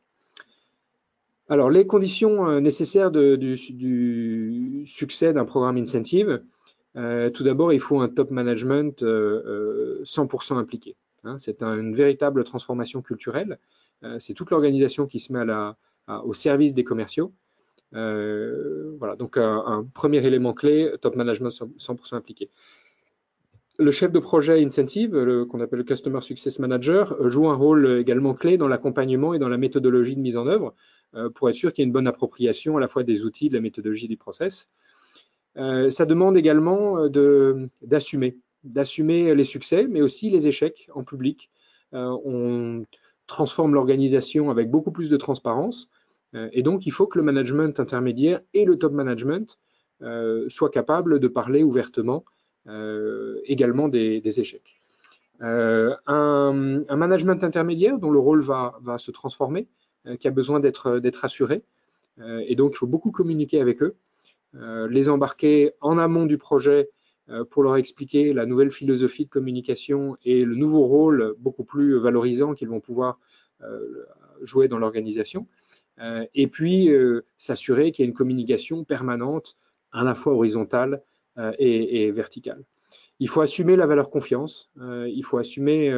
Alors, 1.47 1.69
les 1.69 1.88
conditions 1.88 2.59
nécessaires 2.59 3.11
du, 3.11 4.83
succès 4.85 5.33
d'un 5.33 5.45
programme 5.45 5.77
incentive, 5.77 6.41
euh, 6.95 7.29
tout 7.29 7.43
d'abord, 7.43 7.71
il 7.71 7.79
faut 7.79 7.99
un 7.99 8.09
top 8.09 8.31
management 8.31 9.01
100% 9.01 9.05
euh, 9.05 10.03
euh, 10.05 10.55
impliqué. 10.55 10.95
Hein. 11.23 11.38
c'est 11.38 11.61
une 11.61 11.93
véritable 11.95 12.43
transformation 12.43 13.01
culturelle. 13.01 13.59
c'est 14.19 14.33
toute 14.33 14.51
l'organisation 14.51 15.05
qui 15.05 15.19
se 15.19 15.33
met 15.33 15.45
au 16.23 16.33
service 16.33 16.73
des 16.73 16.83
commerciaux. 16.83 17.33
voilà, 17.91 19.15
donc 19.17 19.38
un, 19.38 19.85
premier 19.93 20.25
élément 20.25 20.53
clé, 20.53 20.91
top 21.01 21.15
management 21.15 21.49
100%, 21.49 22.15
impliqué. 22.15 22.49
Le 23.79 23.91
chef 23.91 24.12
de 24.12 24.19
projet 24.19 24.63
incentive, 24.63 25.12
qu'on 25.50 25.62
appelle 25.62 25.79
le 25.79 25.86
Customer 25.86 26.21
Success 26.21 26.59
Manager, 26.59 27.15
joue 27.29 27.48
un 27.48 27.55
rôle 27.55 28.00
également 28.00 28.33
clé 28.33 28.57
dans 28.57 28.67
l'accompagnement 28.67 29.33
et 29.33 29.39
dans 29.39 29.50
la 29.50 29.57
méthodologie 29.57 30.15
de 30.15 30.21
mise 30.21 30.38
en 30.38 30.48
œuvre 30.48 30.75
pour 31.33 31.50
être 31.50 31.55
sûr 31.55 31.71
qu'il 31.71 31.81
y 31.81 31.83
ait 31.83 31.88
une 31.88 31.93
bonne 31.93 32.07
appropriation 32.07 32.75
à 32.75 32.79
la 32.81 32.88
fois 32.88 33.03
des 33.03 33.24
outils, 33.24 33.50
de 33.50 33.55
la 33.55 33.62
méthodologie 33.62 34.07
du 34.07 34.17
process. 34.17 34.67
Euh, 35.57 35.89
ça 35.89 36.05
demande 36.05 36.38
également 36.38 37.00
euh, 37.00 37.67
d'assumer, 37.81 38.36
les 38.63 39.43
succès, 39.43 39.88
mais 39.88 40.01
aussi 40.01 40.29
les 40.29 40.48
échecs 40.48 40.89
en 40.93 41.03
public. 41.03 41.50
Euh, 41.93 42.17
on 42.24 42.86
transforme 43.27 43.74
l'organisation 43.74 44.50
avec 44.50 44.69
beaucoup 44.69 44.91
plus 44.91 45.09
de 45.09 45.17
transparence, 45.17 45.89
et 46.51 46.62
donc 46.62 46.86
il 46.86 46.91
faut 46.91 47.07
que 47.07 47.17
le 47.17 47.24
management 47.24 47.79
intermédiaire 47.79 48.41
et 48.53 48.65
le 48.65 48.77
top 48.77 48.93
management 48.93 49.57
soient 50.48 50.69
capables 50.69 51.19
de 51.19 51.27
parler 51.27 51.63
ouvertement 51.63 52.24
également 53.45 53.88
des, 53.88 54.39
échecs. 54.39 54.81
un, 55.39 56.95
management 56.95 57.43
intermédiaire 57.43 57.97
dont 57.97 58.11
le 58.11 58.19
rôle 58.19 58.41
va, 58.41 58.77
va 58.81 58.97
se 58.97 59.11
transformer, 59.11 59.67
qui 60.19 60.27
a 60.27 60.31
besoin 60.31 60.59
d'être 60.59 61.25
assuré, 61.25 61.63
et 62.21 62.55
donc 62.55 62.73
il 62.73 62.77
faut 62.77 62.88
beaucoup 62.88 63.11
communiquer 63.11 63.59
avec 63.59 63.81
eux. 63.81 63.95
Euh, 64.55 64.88
les 64.88 65.09
embarquer 65.09 65.73
en 65.79 65.99
amont 65.99 66.25
du 66.25 66.39
projet 66.39 66.89
euh, 67.29 67.45
pour 67.45 67.61
leur 67.61 67.75
expliquer 67.75 68.33
la 68.33 68.47
nouvelle 68.47 68.71
philosophie 68.71 69.25
de 69.25 69.29
communication 69.29 70.17
et 70.25 70.43
le 70.43 70.55
nouveau 70.55 70.81
rôle 70.81 71.35
beaucoup 71.38 71.63
plus 71.63 71.99
valorisant 71.99 72.55
qu'ils 72.55 72.69
vont 72.69 72.79
pouvoir 72.79 73.19
euh, 73.61 74.05
jouer 74.41 74.67
dans 74.67 74.79
l'organisation. 74.79 75.47
et 76.33 76.47
puis 76.47 76.89
s'assurer 77.38 77.91
qu'il 77.91 78.03
y 78.03 78.05
ait 78.05 78.09
une 78.09 78.15
communication 78.15 78.85
permanente, 78.85 79.57
à 79.91 80.01
la 80.03 80.15
fois 80.15 80.31
horizontale 80.31 81.03
et, 81.57 82.11
verticale. 82.11 82.63
Il 83.19 83.29
faut 83.29 83.41
assumer 83.41 83.75
la 83.75 83.85
valeur 83.85 84.09
confiance, 84.09 84.71
il 84.77 85.23
faut 85.23 85.37
assumer 85.37 85.91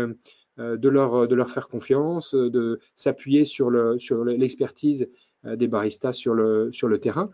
de, 0.57 0.89
leur, 0.89 1.27
de 1.27 1.35
leur 1.35 1.49
faire 1.49 1.67
confiance, 1.67 2.33
de 2.33 2.79
s'appuyer 2.95 3.45
sur 3.45 3.69
l'expertise 3.69 5.07
des 5.43 5.67
baristas 5.67 6.13
sur 6.13 6.33
le, 6.33 6.97
terrain. 6.99 7.31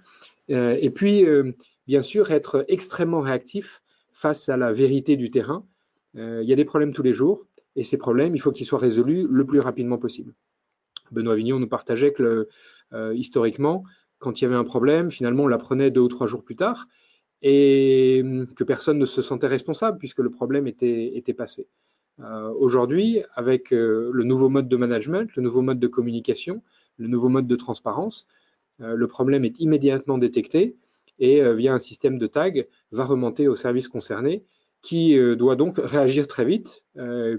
Euh, 0.49 0.77
et 0.79 0.89
puis, 0.89 1.25
euh, 1.25 1.51
bien 1.87 2.01
sûr, 2.01 2.31
être 2.31 2.65
extrêmement 2.67 3.21
réactif 3.21 3.81
face 4.11 4.49
à 4.49 4.57
la 4.57 4.71
vérité 4.71 5.15
du 5.15 5.29
terrain. 5.29 5.65
Euh, 6.15 6.41
il 6.41 6.49
y 6.49 6.53
a 6.53 6.55
des 6.55 6.65
problèmes 6.65 6.93
tous 6.93 7.03
les 7.03 7.13
jours, 7.13 7.45
et 7.75 7.83
ces 7.83 7.97
problèmes, 7.97 8.35
il 8.35 8.39
faut 8.39 8.51
qu'ils 8.51 8.65
soient 8.65 8.79
résolus 8.79 9.27
le 9.29 9.45
plus 9.45 9.59
rapidement 9.59 9.97
possible. 9.97 10.33
Benoît 11.11 11.35
Vignon 11.35 11.59
nous 11.59 11.69
partageait 11.69 12.11
que 12.11 12.49
historiquement, 13.13 13.83
quand 14.17 14.39
il 14.39 14.45
y 14.45 14.47
avait 14.47 14.55
un 14.55 14.63
problème, 14.63 15.11
finalement, 15.11 15.43
on 15.43 15.47
l'apprenait 15.47 15.91
deux 15.91 16.01
ou 16.01 16.07
trois 16.07 16.25
jours 16.25 16.43
plus 16.43 16.55
tard, 16.55 16.87
et 17.41 18.23
que 18.56 18.63
personne 18.63 18.97
ne 18.97 19.06
se 19.06 19.21
sentait 19.21 19.47
responsable 19.47 19.97
puisque 19.97 20.19
le 20.19 20.30
problème 20.30 20.67
était, 20.67 21.17
était 21.17 21.34
passé. 21.34 21.67
Aujourd'hui, 22.60 23.21
avec 23.36 23.69
le 23.69 24.23
nouveau 24.23 24.50
mode 24.50 24.67
de 24.67 24.76
management, 24.76 25.36
le 25.36 25.43
nouveau 25.43 25.62
mode 25.62 25.80
de 25.80 25.88
communication, 25.88 26.63
le 26.97 27.08
nouveau 27.08 27.30
mode 27.30 27.45
de 27.45 27.56
transparence, 27.56 28.28
euh, 28.82 28.95
le 28.95 29.08
problème 29.08 29.45
est 29.45 29.60
immédiatement 29.60 30.17
détecté 30.17 30.76
et 31.19 31.41
euh, 31.41 31.54
via 31.54 31.73
un 31.73 31.80
système 31.80 32.17
de 32.17 32.28
tag 32.28 32.67
va 32.91 33.06
remonter 33.06 33.47
au 33.47 33.56
service 33.56 33.88
concerné 33.88 34.43
qui 34.82 35.17
euh, 35.17 35.36
doit 35.36 35.56
donc 35.56 35.80
réagir 35.80 36.28
très 36.28 36.45
vite 36.45 36.84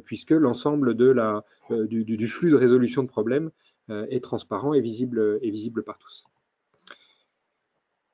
puisque 0.04 0.30
l'ensemble 0.30 0.94
du, 0.94 2.28
flux 2.28 2.50
de 2.50 2.56
résolution 2.56 3.02
de 3.02 3.08
problèmes 3.08 3.50
est 3.88 4.22
transparent 4.22 4.74
et 4.74 4.80
visible, 4.80 5.38
et 5.42 5.50
visible 5.50 5.82
par 5.82 5.98
tous. 5.98 6.27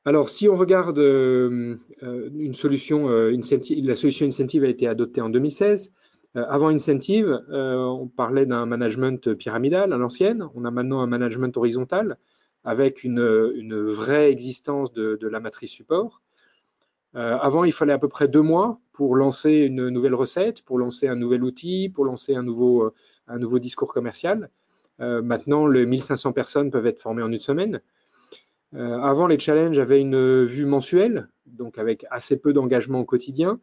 Alors, 0.05 0.29
si 0.29 0.49
on 0.49 0.57
regarde 0.57 0.99
une 0.99 2.55
solution, 2.55 3.09
incentive, 3.09 3.87
la 3.87 3.97
solution 3.97 4.27
Incentive 4.27 4.65
a 4.65 4.69
été 4.69 4.87
adoptée 4.87 5.23
en 5.23 5.31
2016. 5.31 5.93
avant 6.35 6.69
Incentive, 6.69 7.41
on 7.51 8.07
parlait 8.07 8.45
d'un 8.45 8.67
management 8.67 9.35
pyramidal 9.35 9.95
à 9.95 9.97
l'ancienne. 9.97 10.47
On 10.55 10.67
a 10.67 10.71
maintenant 10.71 11.01
un 11.01 11.07
management 11.07 11.57
horizontal 11.57 12.19
avec 12.65 13.05
une, 13.05 13.21
vraie 13.89 14.31
existence 14.31 14.93
de, 14.93 15.19
la 15.29 15.41
matrice 15.41 15.71
support. 15.71 16.23
Euh, 17.15 17.39
avant, 17.41 17.63
il 17.65 17.73
fallait 17.73 17.93
à 17.93 17.99
peu 17.99 18.09
près 18.09 18.27
deux 18.27 18.43
mois 18.43 18.81
pour 18.93 19.15
lancer 19.15 19.53
une 19.53 19.89
nouvelle 19.89 20.15
recette, 20.15 20.63
pour 20.63 20.79
lancer 20.79 21.07
un 21.07 21.15
nouvel 21.15 21.45
outil, 21.45 21.89
pour 21.89 22.05
lancer 22.05 22.35
un 22.35 22.43
nouveau, 22.43 22.93
euh, 23.29 23.59
discours 23.61 23.93
commercial. 23.93 24.51
Euh, 25.01 25.23
maintenant, 25.23 25.67
les 25.67 25.87
1500 25.87 26.33
personnes 26.33 26.71
peuvent 26.71 26.87
être 26.87 27.01
formées 27.01 27.23
en 27.23 27.31
une 27.31 27.39
semaine. 27.39 27.81
Avant, 28.75 29.27
les 29.27 29.39
challenges 29.39 29.79
avaient 29.79 30.01
une 30.01 30.45
vue 30.45 30.67
mensuelle, 30.67 31.29
donc 31.47 31.79
avec 31.79 32.05
assez 32.11 32.37
peu 32.37 32.53
d'engagement 32.53 33.01
au 33.01 33.05
quotidien. 33.05 33.61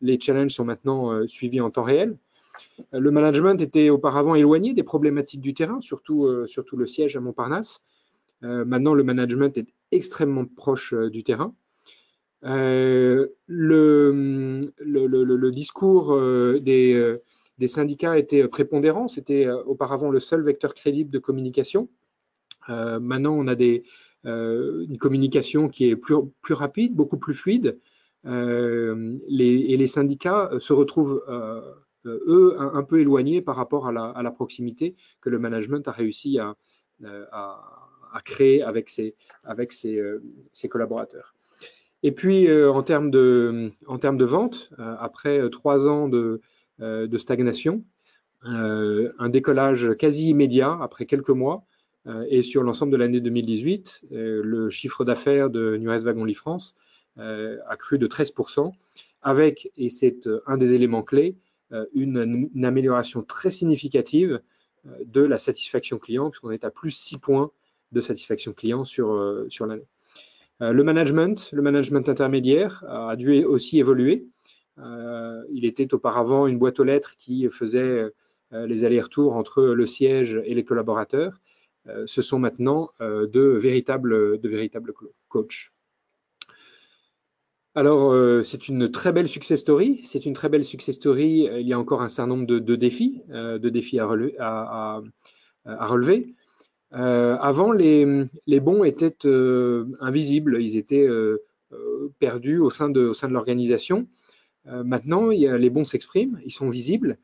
Les 0.00 0.18
challenges 0.18 0.52
sont 0.52 0.64
maintenant 0.64 1.26
suivis 1.26 1.60
en 1.60 1.70
temps 1.70 1.82
réel. 1.82 2.16
Le 2.92 3.10
management 3.10 3.60
était 3.60 3.90
auparavant 3.90 4.34
éloigné 4.34 4.72
des 4.72 4.82
problématiques 4.82 5.42
du 5.42 5.52
terrain, 5.52 5.80
surtout, 5.82 6.46
surtout 6.46 6.76
le 6.76 6.86
siège 6.86 7.14
à 7.14 7.20
Montparnasse. 7.20 7.82
Euh, 8.44 8.64
maintenant, 8.64 8.94
le 8.94 9.04
management 9.04 9.56
est 9.56 9.68
extrêmement 9.90 10.44
proche 10.44 10.92
euh, 10.92 11.10
du 11.10 11.24
terrain. 11.24 11.54
Euh, 12.44 13.28
le, 13.46 14.72
le, 14.78 15.50
discours 15.50 16.20
des, 16.60 17.16
des, 17.58 17.66
syndicats 17.66 18.18
était 18.18 18.46
prépondérant. 18.48 19.08
C'était 19.08 19.48
auparavant 19.48 20.10
le 20.10 20.20
seul 20.20 20.42
vecteur 20.42 20.74
crédible 20.74 21.10
de 21.10 21.18
communication. 21.18 21.88
maintenant, 22.68 23.34
on 23.34 23.46
a 23.46 23.54
des, 23.54 23.84
une 24.24 24.98
communication 24.98 25.68
qui 25.68 25.88
est 25.88 25.96
plus, 25.96 26.16
plus 26.40 26.54
rapide, 26.54 26.94
beaucoup 26.94 27.18
plus 27.18 27.34
fluide. 27.34 27.78
Les, 28.24 29.66
et 29.68 29.76
les 29.76 29.86
syndicats 29.86 30.50
se 30.58 30.72
retrouvent, 30.72 31.22
eux, 32.06 32.56
un, 32.58 32.82
peu 32.82 33.00
éloignés 33.00 33.42
par 33.42 33.56
rapport 33.56 33.86
à 33.86 33.92
la, 33.92 34.04
à 34.04 34.22
la, 34.22 34.30
proximité 34.30 34.94
que 35.20 35.28
le 35.28 35.38
management 35.38 35.86
a 35.88 35.92
réussi 35.92 36.38
à, 36.38 36.56
à 38.14 38.20
créer 38.20 38.62
avec 38.62 38.88
ses, 38.88 39.14
avec 39.42 39.72
ses, 39.72 39.98
euh, 39.98 40.22
collaborateurs. 40.70 41.34
Et 42.02 42.12
puis, 42.12 42.46
euh, 42.48 42.72
en 42.72 42.82
termes 42.82 43.10
de, 43.10 43.72
en 43.86 43.98
termes 43.98 44.16
de 44.16 44.24
vente, 44.24 44.70
euh, 44.78 44.94
après 44.98 45.50
trois 45.50 45.86
ans 45.86 46.08
de, 46.08 46.40
de 46.78 47.18
stagnation, 47.18 47.84
un 48.46 49.28
décollage 49.30 49.94
quasi 49.98 50.28
immédiat 50.28 50.76
après 50.82 51.06
quelques 51.06 51.30
mois, 51.30 51.64
et 52.28 52.42
sur 52.42 52.62
l'ensemble 52.62 52.92
de 52.92 52.96
l'année 52.96 53.20
2018, 53.20 54.04
le 54.10 54.70
chiffre 54.70 55.04
d'affaires 55.04 55.48
de 55.50 55.76
Nures 55.76 55.98
Wagon 56.00 56.32
France 56.34 56.74
a 57.16 57.76
cru 57.78 57.98
de 57.98 58.06
13%, 58.06 58.72
avec, 59.22 59.72
et 59.76 59.88
c'est 59.88 60.28
un 60.46 60.56
des 60.56 60.74
éléments 60.74 61.02
clés, 61.02 61.36
une, 61.94 62.50
amélioration 62.62 63.22
très 63.22 63.50
significative 63.50 64.40
de 65.04 65.22
la 65.22 65.38
satisfaction 65.38 65.98
client, 65.98 66.30
puisqu'on 66.30 66.50
est 66.50 66.64
à 66.64 66.70
plus 66.70 66.90
6 66.90 67.18
points 67.18 67.50
de 67.94 68.00
satisfaction 68.00 68.52
client 68.52 68.84
sur, 68.84 69.12
euh, 69.12 69.46
sur 69.48 69.66
l'année. 69.66 69.86
Euh, 70.60 70.72
le 70.72 70.84
management, 70.84 71.50
le 71.52 71.62
management 71.62 72.08
intermédiaire 72.08 72.84
a 72.88 73.16
dû 73.16 73.44
aussi 73.44 73.78
évoluer. 73.78 74.26
Euh, 74.78 75.42
il 75.52 75.64
était 75.64 75.94
auparavant 75.94 76.46
une 76.46 76.58
boîte 76.58 76.80
aux 76.80 76.84
lettres 76.84 77.16
qui 77.16 77.48
faisait 77.48 78.04
les 78.52 78.84
allers-retours 78.84 79.34
entre 79.34 79.62
le 79.64 79.86
siège 79.86 80.40
et 80.44 80.54
les 80.54 80.64
collaborateurs. 80.64 81.40
Ce 82.06 82.22
sont 82.22 82.38
maintenant 82.38 82.90
de 83.00 83.40
véritables, 83.40 84.40
de 84.40 84.48
véritables 84.48 84.92
coachs. 85.28 85.70
Alors, 87.76 88.44
c'est 88.44 88.68
une 88.68 88.90
très 88.90 89.12
belle 89.12 89.28
success 89.28 89.60
story. 89.60 90.00
C'est 90.04 90.26
une 90.26 90.32
très 90.32 90.48
belle 90.48 90.64
success 90.64 90.94
story. 90.94 91.48
Il 91.58 91.66
y 91.66 91.72
a 91.72 91.78
encore 91.78 92.02
un 92.02 92.08
certain 92.08 92.28
nombre 92.28 92.46
de, 92.46 92.76
défis, 92.76 93.22
de 93.28 93.68
défis 93.68 93.98
à, 93.98 94.06
relever. 95.66 96.34
Avant, 96.92 97.72
les, 97.72 98.26
les, 98.46 98.60
bons 98.60 98.84
étaient 98.84 99.28
invisibles. 100.00 100.62
Ils 100.62 100.76
étaient 100.76 101.08
perdus 102.20 102.58
au 102.58 102.70
sein 102.70 102.88
de, 102.88 103.10
de 103.10 103.32
l'organisation. 103.32 104.06
maintenant, 104.64 105.28
les 105.28 105.70
bons 105.70 105.84
s'expriment, 105.84 106.40
ils 106.44 106.52
sont 106.52 106.70
visibles. 106.70 107.18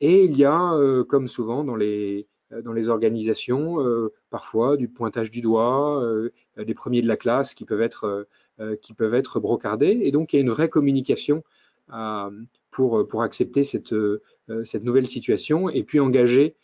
Et 0.00 0.24
il 0.24 0.36
y 0.36 0.44
a, 0.44 0.74
comme 1.08 1.28
souvent 1.28 1.64
dans 1.64 1.76
les, 1.76 2.26
dans 2.64 2.72
les 2.72 2.88
organisations, 2.88 3.78
parfois 4.30 4.76
du 4.76 4.88
pointage 4.88 5.30
du 5.30 5.40
doigt, 5.40 6.02
des 6.56 6.74
premiers 6.74 7.02
de 7.02 7.08
la 7.08 7.16
classe 7.16 7.54
qui 7.54 7.64
peuvent 7.64 7.82
être 7.82 8.26
euh, 8.60 8.76
qui 8.76 8.92
peuvent 8.92 9.14
être 9.14 9.40
brocardés. 9.40 10.00
Et 10.02 10.12
donc, 10.12 10.32
il 10.32 10.36
y 10.36 10.38
a 10.38 10.42
une 10.42 10.50
vraie 10.50 10.68
communication 10.68 11.42
euh, 11.94 12.30
pour, 12.70 13.08
pour 13.08 13.22
accepter 13.22 13.64
cette, 13.64 13.94
euh, 13.94 14.20
cette 14.64 14.84
nouvelle 14.84 15.06
situation 15.06 15.70
et 15.70 15.82
puis 15.82 16.00
engager 16.00 16.54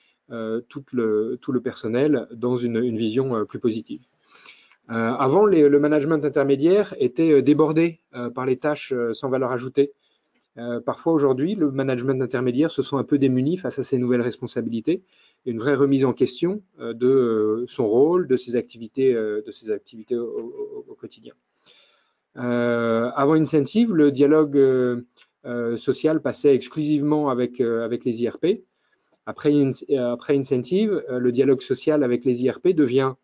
tout, 0.69 0.85
le, 0.93 1.39
tout 1.41 1.53
le 1.53 1.63
personnel 1.63 2.29
dans 2.33 2.55
une 2.55 2.95
vision 2.95 3.47
plus 3.47 3.59
positive. 3.59 4.03
avant, 4.89 5.47
le 5.47 5.79
management 5.79 6.23
intermédiaire 6.23 6.95
était 6.99 7.41
débordé 7.41 8.01
par 8.35 8.45
les 8.45 8.59
tâches 8.59 8.93
sans 9.13 9.31
valeur 9.31 9.53
ajoutée. 9.53 9.95
Parfois 10.85 11.13
aujourd'hui, 11.13 11.55
le 11.55 11.71
management 11.71 12.23
intermédiaire 12.23 12.71
se 12.71 12.83
sent 12.83 12.97
un 12.97 13.05
peu 13.05 13.19
démuni 13.19 13.57
face 13.57 13.79
à 13.79 13.83
ces 13.83 13.99
nouvelles 13.99 14.23
responsabilités 14.23 15.03
et 15.47 15.51
une 15.51 15.59
vraie 15.59 15.75
remise 15.75 16.05
en 16.05 16.13
question 16.13 16.63
de 16.79 17.65
son 17.69 17.87
rôle, 17.89 18.27
de 18.27 18.37
ses 18.37 18.57
activités, 18.57 19.15
de 19.15 19.51
ses 19.51 19.71
activités 19.71 20.17
au 20.17 20.97
quotidien. 20.99 21.35
Euh, 22.39 23.11
avant 23.15 23.35
Incentive, 23.35 23.95
le 23.95 24.11
dialogue 24.13 24.57
euh, 24.57 25.03
euh, 25.45 25.77
social 25.77 26.21
passait 26.21 26.55
exclusivement 26.55 27.31
avec, 27.31 27.61
avec 27.61 28.05
les 28.05 28.23
IRP. 28.23 28.65
Après, 29.27 29.53
après 29.99 30.37
Incentive, 30.37 31.05
le 31.11 31.33
dialogue 31.33 31.61
social 31.61 32.03
avec 32.03 32.25
les 32.25 32.45
IRP 32.45 32.69
devient 32.69 33.15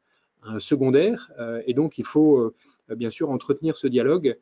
secondaire 0.59 1.33
et 1.67 1.73
donc 1.73 1.97
il 1.97 2.05
faut 2.05 2.53
bien 2.91 3.09
sûr 3.09 3.31
entretenir 3.31 3.79
ce 3.79 3.87
dialogue 3.87 4.37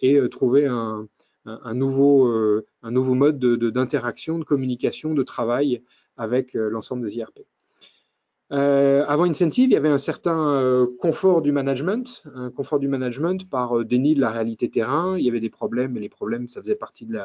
et 0.00 0.20
trouver 0.30 0.66
un, 0.66 1.08
un, 1.46 1.74
nouveau, 1.74 2.26
un 2.82 2.90
nouveau 2.90 3.14
mode 3.14 3.38
d'interaction, 3.38 4.34
de, 4.34 4.40
de, 4.40 4.44
communication, 4.44 5.14
de 5.14 5.22
travail 5.22 5.82
avec 6.16 6.54
l'ensemble 6.54 7.02
des 7.06 7.16
IRP. 7.16 7.40
Euh, 8.52 9.02
avant 9.08 9.24
Incentive, 9.24 9.70
il 9.70 9.72
y 9.72 9.76
avait 9.76 9.88
un 9.88 9.98
certain 9.98 10.56
euh, 10.56 10.86
confort 11.00 11.40
du 11.40 11.52
management, 11.52 12.22
un 12.34 12.50
confort 12.50 12.78
du 12.78 12.86
management 12.86 13.48
par 13.48 13.78
euh, 13.78 13.84
déni 13.84 14.14
de 14.14 14.20
la 14.20 14.30
réalité 14.30 14.68
terrain. 14.68 15.16
Il 15.18 15.24
y 15.24 15.28
avait 15.30 15.40
des 15.40 15.48
problèmes, 15.48 15.96
et 15.96 16.00
les 16.00 16.10
problèmes, 16.10 16.48
ça 16.48 16.60
faisait 16.60 16.74
partie 16.74 17.06
de 17.06 17.18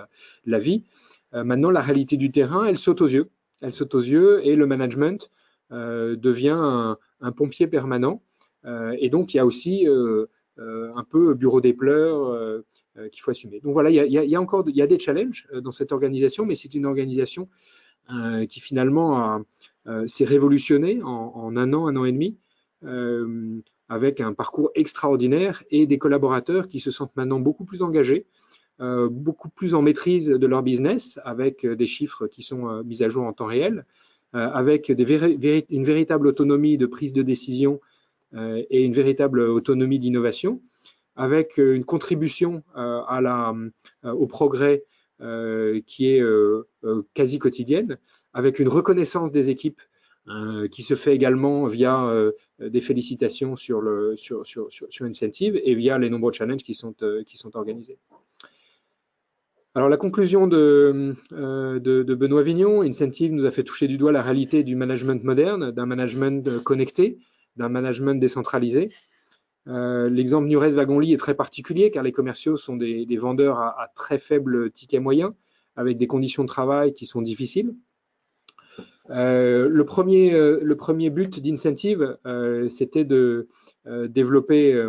la, 0.46 0.60
vie. 0.60 0.86
maintenant, 1.34 1.70
la 1.70 1.82
réalité 1.82 2.16
du 2.16 2.32
terrain, 2.32 2.66
elle 2.66 2.78
saute 2.78 3.02
aux 3.02 3.08
yeux. 3.08 3.30
Elle 3.62 3.74
saute 3.74 3.94
aux 3.96 4.02
yeux 4.02 4.46
et 4.46 4.56
le 4.56 4.68
management 4.68 5.30
devient 5.72 6.96
un, 7.22 7.32
pompier 7.34 7.68
permanent. 7.68 8.22
et 8.66 9.10
donc, 9.10 9.34
il 9.34 9.38
y 9.38 9.40
a 9.40 9.46
aussi 9.46 9.88
un 9.88 11.04
peu 11.04 11.34
bureau 11.34 11.60
des 11.60 11.74
pleurs 11.74 12.64
qu'il 13.12 13.22
faut 13.22 13.32
assumer. 13.32 13.60
Donc 13.60 13.74
voilà, 13.74 13.90
il 13.90 14.12
y 14.12 14.36
a, 14.36 14.42
encore 14.42 14.64
des 14.64 15.00
challenges 15.00 15.48
dans 15.62 15.72
cette 15.72 15.92
organisation, 15.92 16.46
mais 16.46 16.56
c'est 16.56 16.74
une 16.74 16.86
organisation 16.86 17.50
qui 18.48 18.62
finalement 18.62 19.44
euh, 19.88 20.06
s'est 20.06 20.26
révolutionné 20.26 21.02
en, 21.02 21.56
un 21.56 21.74
an, 21.74 21.88
un 21.88 21.96
an 21.96 22.04
et 22.04 22.12
demi, 22.12 22.36
euh, 22.84 23.62
avec 23.88 24.20
un 24.20 24.34
parcours 24.34 24.70
extraordinaire 24.76 25.64
et 25.72 25.86
des 25.86 25.98
collaborateurs 25.98 26.68
qui 26.68 26.82
se 26.82 26.92
sentent 26.92 27.16
maintenant 27.16 27.40
beaucoup 27.40 27.64
plus 27.64 27.82
engagés, 27.82 28.26
euh, 28.82 29.08
beaucoup 29.10 29.50
plus 29.50 29.76
en 29.76 29.82
maîtrise 29.82 30.28
de 30.28 30.48
leur 30.48 30.62
business, 30.62 31.20
avec 31.24 31.66
des 31.66 31.86
chiffres 31.86 32.28
qui 32.28 32.44
sont 32.44 32.84
mis 32.84 33.02
à 33.02 33.08
jour 33.08 33.24
en 33.24 33.32
temps 33.32 33.46
réel, 33.46 33.86
avec 34.34 34.90
une 34.90 35.84
véritable 35.84 36.28
autonomie 36.28 36.78
de 36.78 36.86
prise 36.86 37.14
de 37.14 37.22
décision 37.22 37.80
et 38.36 38.84
une 38.84 38.92
véritable 38.92 39.40
autonomie 39.40 40.00
d'innovation, 40.00 40.62
avec 41.18 41.58
une 41.58 41.84
contribution 41.84 42.64
à 42.76 43.20
la, 43.22 43.54
au 44.04 44.28
progrès 44.28 44.84
qui 45.20 46.08
est 46.08 46.24
quasi 47.14 47.40
quotidienne, 47.40 47.98
avec 48.34 48.60
une 48.60 48.68
reconnaissance 48.68 49.32
des 49.32 49.50
équipes 49.50 49.82
euh, 50.30 50.68
qui 50.68 50.84
se 50.84 50.94
fait 50.94 51.16
également 51.16 51.68
via 51.68 52.04
euh, 52.04 52.34
des 52.60 52.82
félicitations 52.82 53.56
sur, 53.56 53.82
Incentive 55.00 55.58
et 55.64 55.74
via 55.74 55.98
les 55.98 56.10
nombreux 56.10 56.34
challenges 56.34 56.64
qui 56.64 56.74
sont, 56.74 56.94
euh, 57.02 57.24
organisés. 57.54 57.98
Alors 59.74 59.88
la 59.88 59.96
conclusion 59.96 60.48
de, 60.48 61.16
Benoît 61.32 62.44
Vignon, 62.44 62.82
Incentive 62.82 63.32
nous 63.32 63.46
a 63.46 63.52
fait 63.52 63.64
toucher 63.64 63.88
du 63.88 63.98
doigt 63.98 64.12
la 64.12 64.22
réalité 64.22 64.64
du 64.64 64.76
management 64.76 65.24
moderne, 65.24 65.72
d'un 65.72 65.86
management 65.86 66.62
connecté, 66.62 67.20
d'un 67.56 67.70
management 67.70 68.20
décentralisé. 68.20 68.90
L'exemple 69.68 70.48
Nures 70.48 70.76
Wagonly 70.76 71.14
est 71.14 71.18
très 71.18 71.36
particulier 71.36 71.92
car 71.92 72.02
les 72.02 72.12
commerciaux 72.12 72.58
sont 72.58 72.78
des, 72.78 73.18
vendeurs 73.18 73.60
à, 73.60 73.82
à, 73.82 73.88
très 73.96 74.18
faible 74.18 74.72
ticket 74.72 75.00
moyen 75.00 75.36
avec 75.76 75.98
des 75.98 76.08
conditions 76.08 76.44
de 76.44 76.48
travail 76.48 76.94
qui 76.94 77.06
sont 77.06 77.22
difficiles. 77.22 77.76
Euh, 79.10 79.70
le, 79.70 79.86
premier, 79.86 80.34
euh, 80.34 80.60
le 80.62 80.76
premier 80.76 81.10
but 81.10 81.40
d'Incentive, 81.40 82.18
euh, 82.26 82.68
c'était 82.70 83.06
de 83.06 83.48
développer 83.86 84.86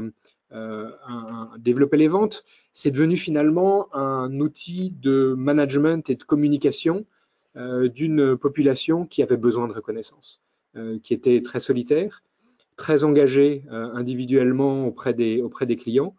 les 0.52 2.08
ventes. 2.08 2.44
C'est 2.72 2.90
devenu 2.90 3.16
finalement 3.16 3.94
un 3.94 4.40
outil 4.40 4.90
de 4.90 5.34
management 5.36 6.10
et 6.10 6.16
de 6.16 6.24
communication 6.24 7.06
d'une 7.54 8.36
population 8.36 9.06
qui 9.06 9.22
avait 9.22 9.36
besoin 9.36 9.68
de 9.68 9.72
reconnaissance, 9.72 10.42
qui 11.02 11.14
était 11.14 11.42
très 11.42 11.60
solitaire, 11.60 12.22
très 12.78 13.04
engagée 13.04 13.64
individuellement 13.70 14.86
auprès 14.86 15.12
des, 15.12 15.42
auprès 15.42 15.66
des 15.66 15.76
clients, 15.76 16.14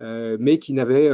mais 0.00 0.58
qui, 0.58 0.72
n'avait, 0.72 1.10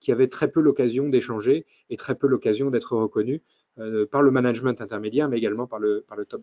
qui 0.00 0.12
avait 0.12 0.28
très 0.28 0.50
peu 0.50 0.60
l'occasion 0.60 1.10
d'échanger 1.10 1.66
et 1.90 1.96
très 1.96 2.14
peu 2.14 2.26
l'occasion 2.26 2.70
d'être 2.70 2.96
reconnu 2.96 3.42
euh, 3.80 4.06
par 4.06 4.22
le 4.22 4.32
management 4.32 4.80
intermédiaire, 4.80 5.28
mais 5.28 5.38
également 5.38 5.68
par 5.68 5.78
le, 5.78 6.04
par 6.08 6.16
le, 6.16 6.24
top, 6.24 6.42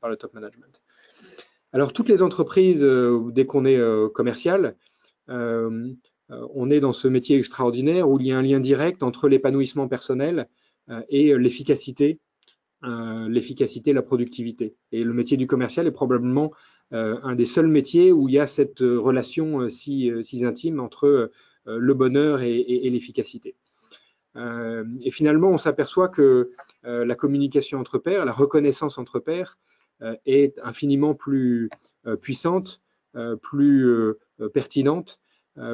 par 0.00 0.08
le 0.08 0.16
top 0.16 0.34
management. 0.34 0.82
Alors, 1.72 1.92
toutes 1.92 2.08
les 2.08 2.22
entreprises, 2.22 2.84
euh, 2.84 3.30
dès 3.32 3.44
qu'on 3.44 3.64
est 3.64 3.76
euh, 3.76 4.08
commercial, 4.08 4.76
on 5.26 6.70
est 6.70 6.80
dans 6.80 6.92
ce 6.92 7.08
métier 7.08 7.38
extraordinaire 7.38 8.08
où 8.08 8.20
il 8.20 8.26
y 8.26 8.32
a 8.32 8.38
un 8.38 8.42
lien 8.42 8.60
direct 8.60 9.02
entre 9.02 9.26
l'épanouissement 9.26 9.88
personnel 9.88 10.48
et 11.08 11.34
l'efficacité, 11.38 12.20
l'efficacité, 12.82 13.94
la 13.94 14.02
productivité. 14.02 14.76
Et 14.92 15.02
le 15.02 15.14
métier 15.14 15.38
du 15.38 15.46
commercial 15.46 15.86
est 15.86 15.92
probablement 15.92 16.52
un 16.92 17.34
des 17.34 17.44
seuls 17.44 17.66
métiers 17.66 18.12
où 18.12 18.28
il 18.28 18.34
y 18.34 18.38
a 18.38 18.46
cette 18.46 18.80
relation 18.80 19.68
si, 19.68 20.10
si 20.22 20.44
intime 20.44 20.78
entre 20.80 21.30
le 21.66 21.94
bonheur 21.94 22.40
et, 22.42 22.88
l'efficacité. 22.90 23.56
Euh, 24.36 24.84
et 25.00 25.10
finalement, 25.10 25.50
on 25.50 25.58
s'aperçoit 25.58 26.08
que 26.08 26.50
euh, 26.84 27.04
la 27.04 27.14
communication 27.14 27.78
entre 27.78 27.98
pairs, 27.98 28.24
la 28.24 28.32
reconnaissance 28.32 28.98
entre 28.98 29.20
pairs 29.20 29.58
euh, 30.02 30.16
est 30.26 30.58
infiniment 30.62 31.14
plus 31.14 31.70
puissante, 32.20 32.82
plus 33.40 34.12
pertinente, 34.52 35.20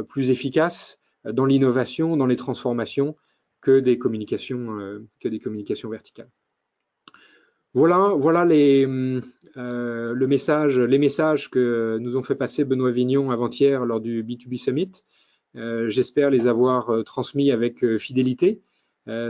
plus 0.07 0.31
efficace 0.31 1.01
dans 1.25 1.47
l'innovation, 1.47 2.17
dans 2.19 2.27
les 2.27 2.37
transformations 2.37 3.17
que 3.63 3.81
des 3.81 3.99
communications 3.99 4.77
verticales. 5.89 6.31
Voilà, 7.73 8.15
voilà 8.17 8.45
les, 8.45 8.85
le 8.85 10.27
message, 10.27 10.81
les 10.81 10.99
messages 10.99 11.51
que 11.51 11.99
nous 12.01 12.17
ont 12.17 12.23
fait 12.23 12.35
passer 12.35 12.65
Benoît 12.65 12.91
Vignon 12.91 13.31
avant-hier 13.31 13.85
lors 13.85 14.01
du 14.01 14.25
B2B 14.25 14.59
Summit. 14.59 14.93
Euh, 15.57 15.89
j'espère 15.89 16.31
les 16.31 16.47
avoir 16.47 16.91
euh, 16.91 17.03
transmis 17.03 17.51
avec 17.51 17.83
euh, 17.83 17.99
fidélité. 17.99 18.63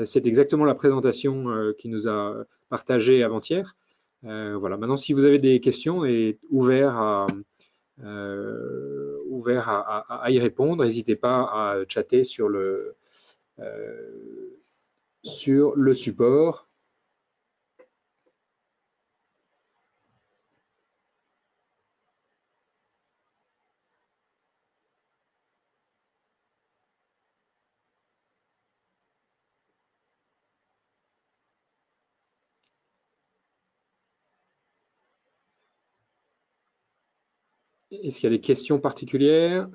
C'est 0.05 0.27
exactement 0.27 0.67
la 0.67 0.75
présentation 0.75 1.47
qu'il 1.79 1.91
nous 1.91 2.07
a 2.07 2.45
partagée 2.69 3.23
avant-hier. 3.23 3.77
voilà. 4.23 4.77
Maintenant, 4.77 4.99
si 4.99 5.15
vous 5.15 5.25
avez 5.25 5.39
des 5.39 5.59
questions, 5.61 6.05
et 6.05 6.39
ouvert 6.51 6.99
à, 6.99 7.27
ouvert 9.31 9.69
à, 9.69 10.31
y 10.31 10.39
répondre. 10.39 10.85
N'hésitez 10.85 11.17
pas 11.17 11.45
à 11.45 11.77
chatter 11.89 12.25
sur 12.25 12.51
le, 12.51 12.95
euh, 13.59 14.59
sur 15.23 15.75
le 15.77 15.95
support. 15.95 16.69
Est-ce 37.93 38.17
qu'il 38.21 38.31
y 38.31 38.33
a 38.33 38.37
des 38.37 38.41
questions 38.41 38.79
particulières? 38.81 39.69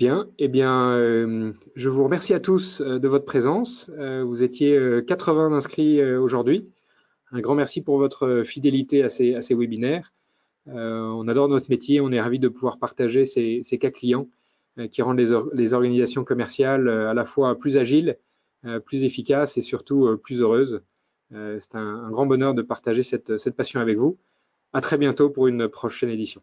Bien, 0.00 0.30
eh 0.38 0.48
bien, 0.48 0.92
euh, 0.92 1.52
je 1.76 1.88
vous 1.90 2.02
remercie 2.04 2.32
à 2.32 2.40
tous 2.40 2.80
euh, 2.80 2.98
de 2.98 3.06
votre 3.06 3.26
présence. 3.26 3.90
Euh, 3.98 4.24
vous 4.24 4.42
étiez 4.42 4.78
80 5.06 5.52
inscrits 5.52 6.02
aujourd'hui. 6.14 6.66
Un 7.32 7.40
grand 7.40 7.54
merci 7.54 7.82
pour 7.82 7.98
votre 7.98 8.42
fidélité 8.42 9.02
à 9.02 9.10
ces, 9.10 9.54
webinaires. 9.54 10.12
on 10.66 11.28
adore 11.28 11.48
notre 11.48 11.70
métier, 11.70 12.00
on 12.00 12.10
est 12.12 12.20
ravis 12.20 12.38
de 12.38 12.48
pouvoir 12.48 12.78
partager 12.78 13.24
ces, 13.24 13.62
cas 13.78 13.90
clients 13.90 14.26
qui 14.88 15.02
rendent 15.02 15.20
les, 15.20 15.74
organisations 15.74 16.24
commerciales 16.24 16.88
à 16.88 17.14
la 17.14 17.24
fois 17.24 17.58
plus 17.58 17.76
agiles, 17.76 18.18
plus 18.84 19.04
efficaces 19.04 19.56
et 19.56 19.62
surtout 19.62 20.16
plus 20.22 20.40
heureuses. 20.40 20.82
C'est 21.30 21.74
un, 21.74 22.10
grand 22.10 22.26
bonheur 22.26 22.54
de 22.54 22.62
partager 22.62 23.02
cette 23.02 23.50
passion 23.50 23.80
avec 23.80 23.98
vous. 23.98 24.18
À 24.72 24.80
très 24.80 24.98
bientôt 24.98 25.30
pour 25.30 25.48
une 25.48 25.68
prochaine 25.68 26.10
édition. 26.10 26.42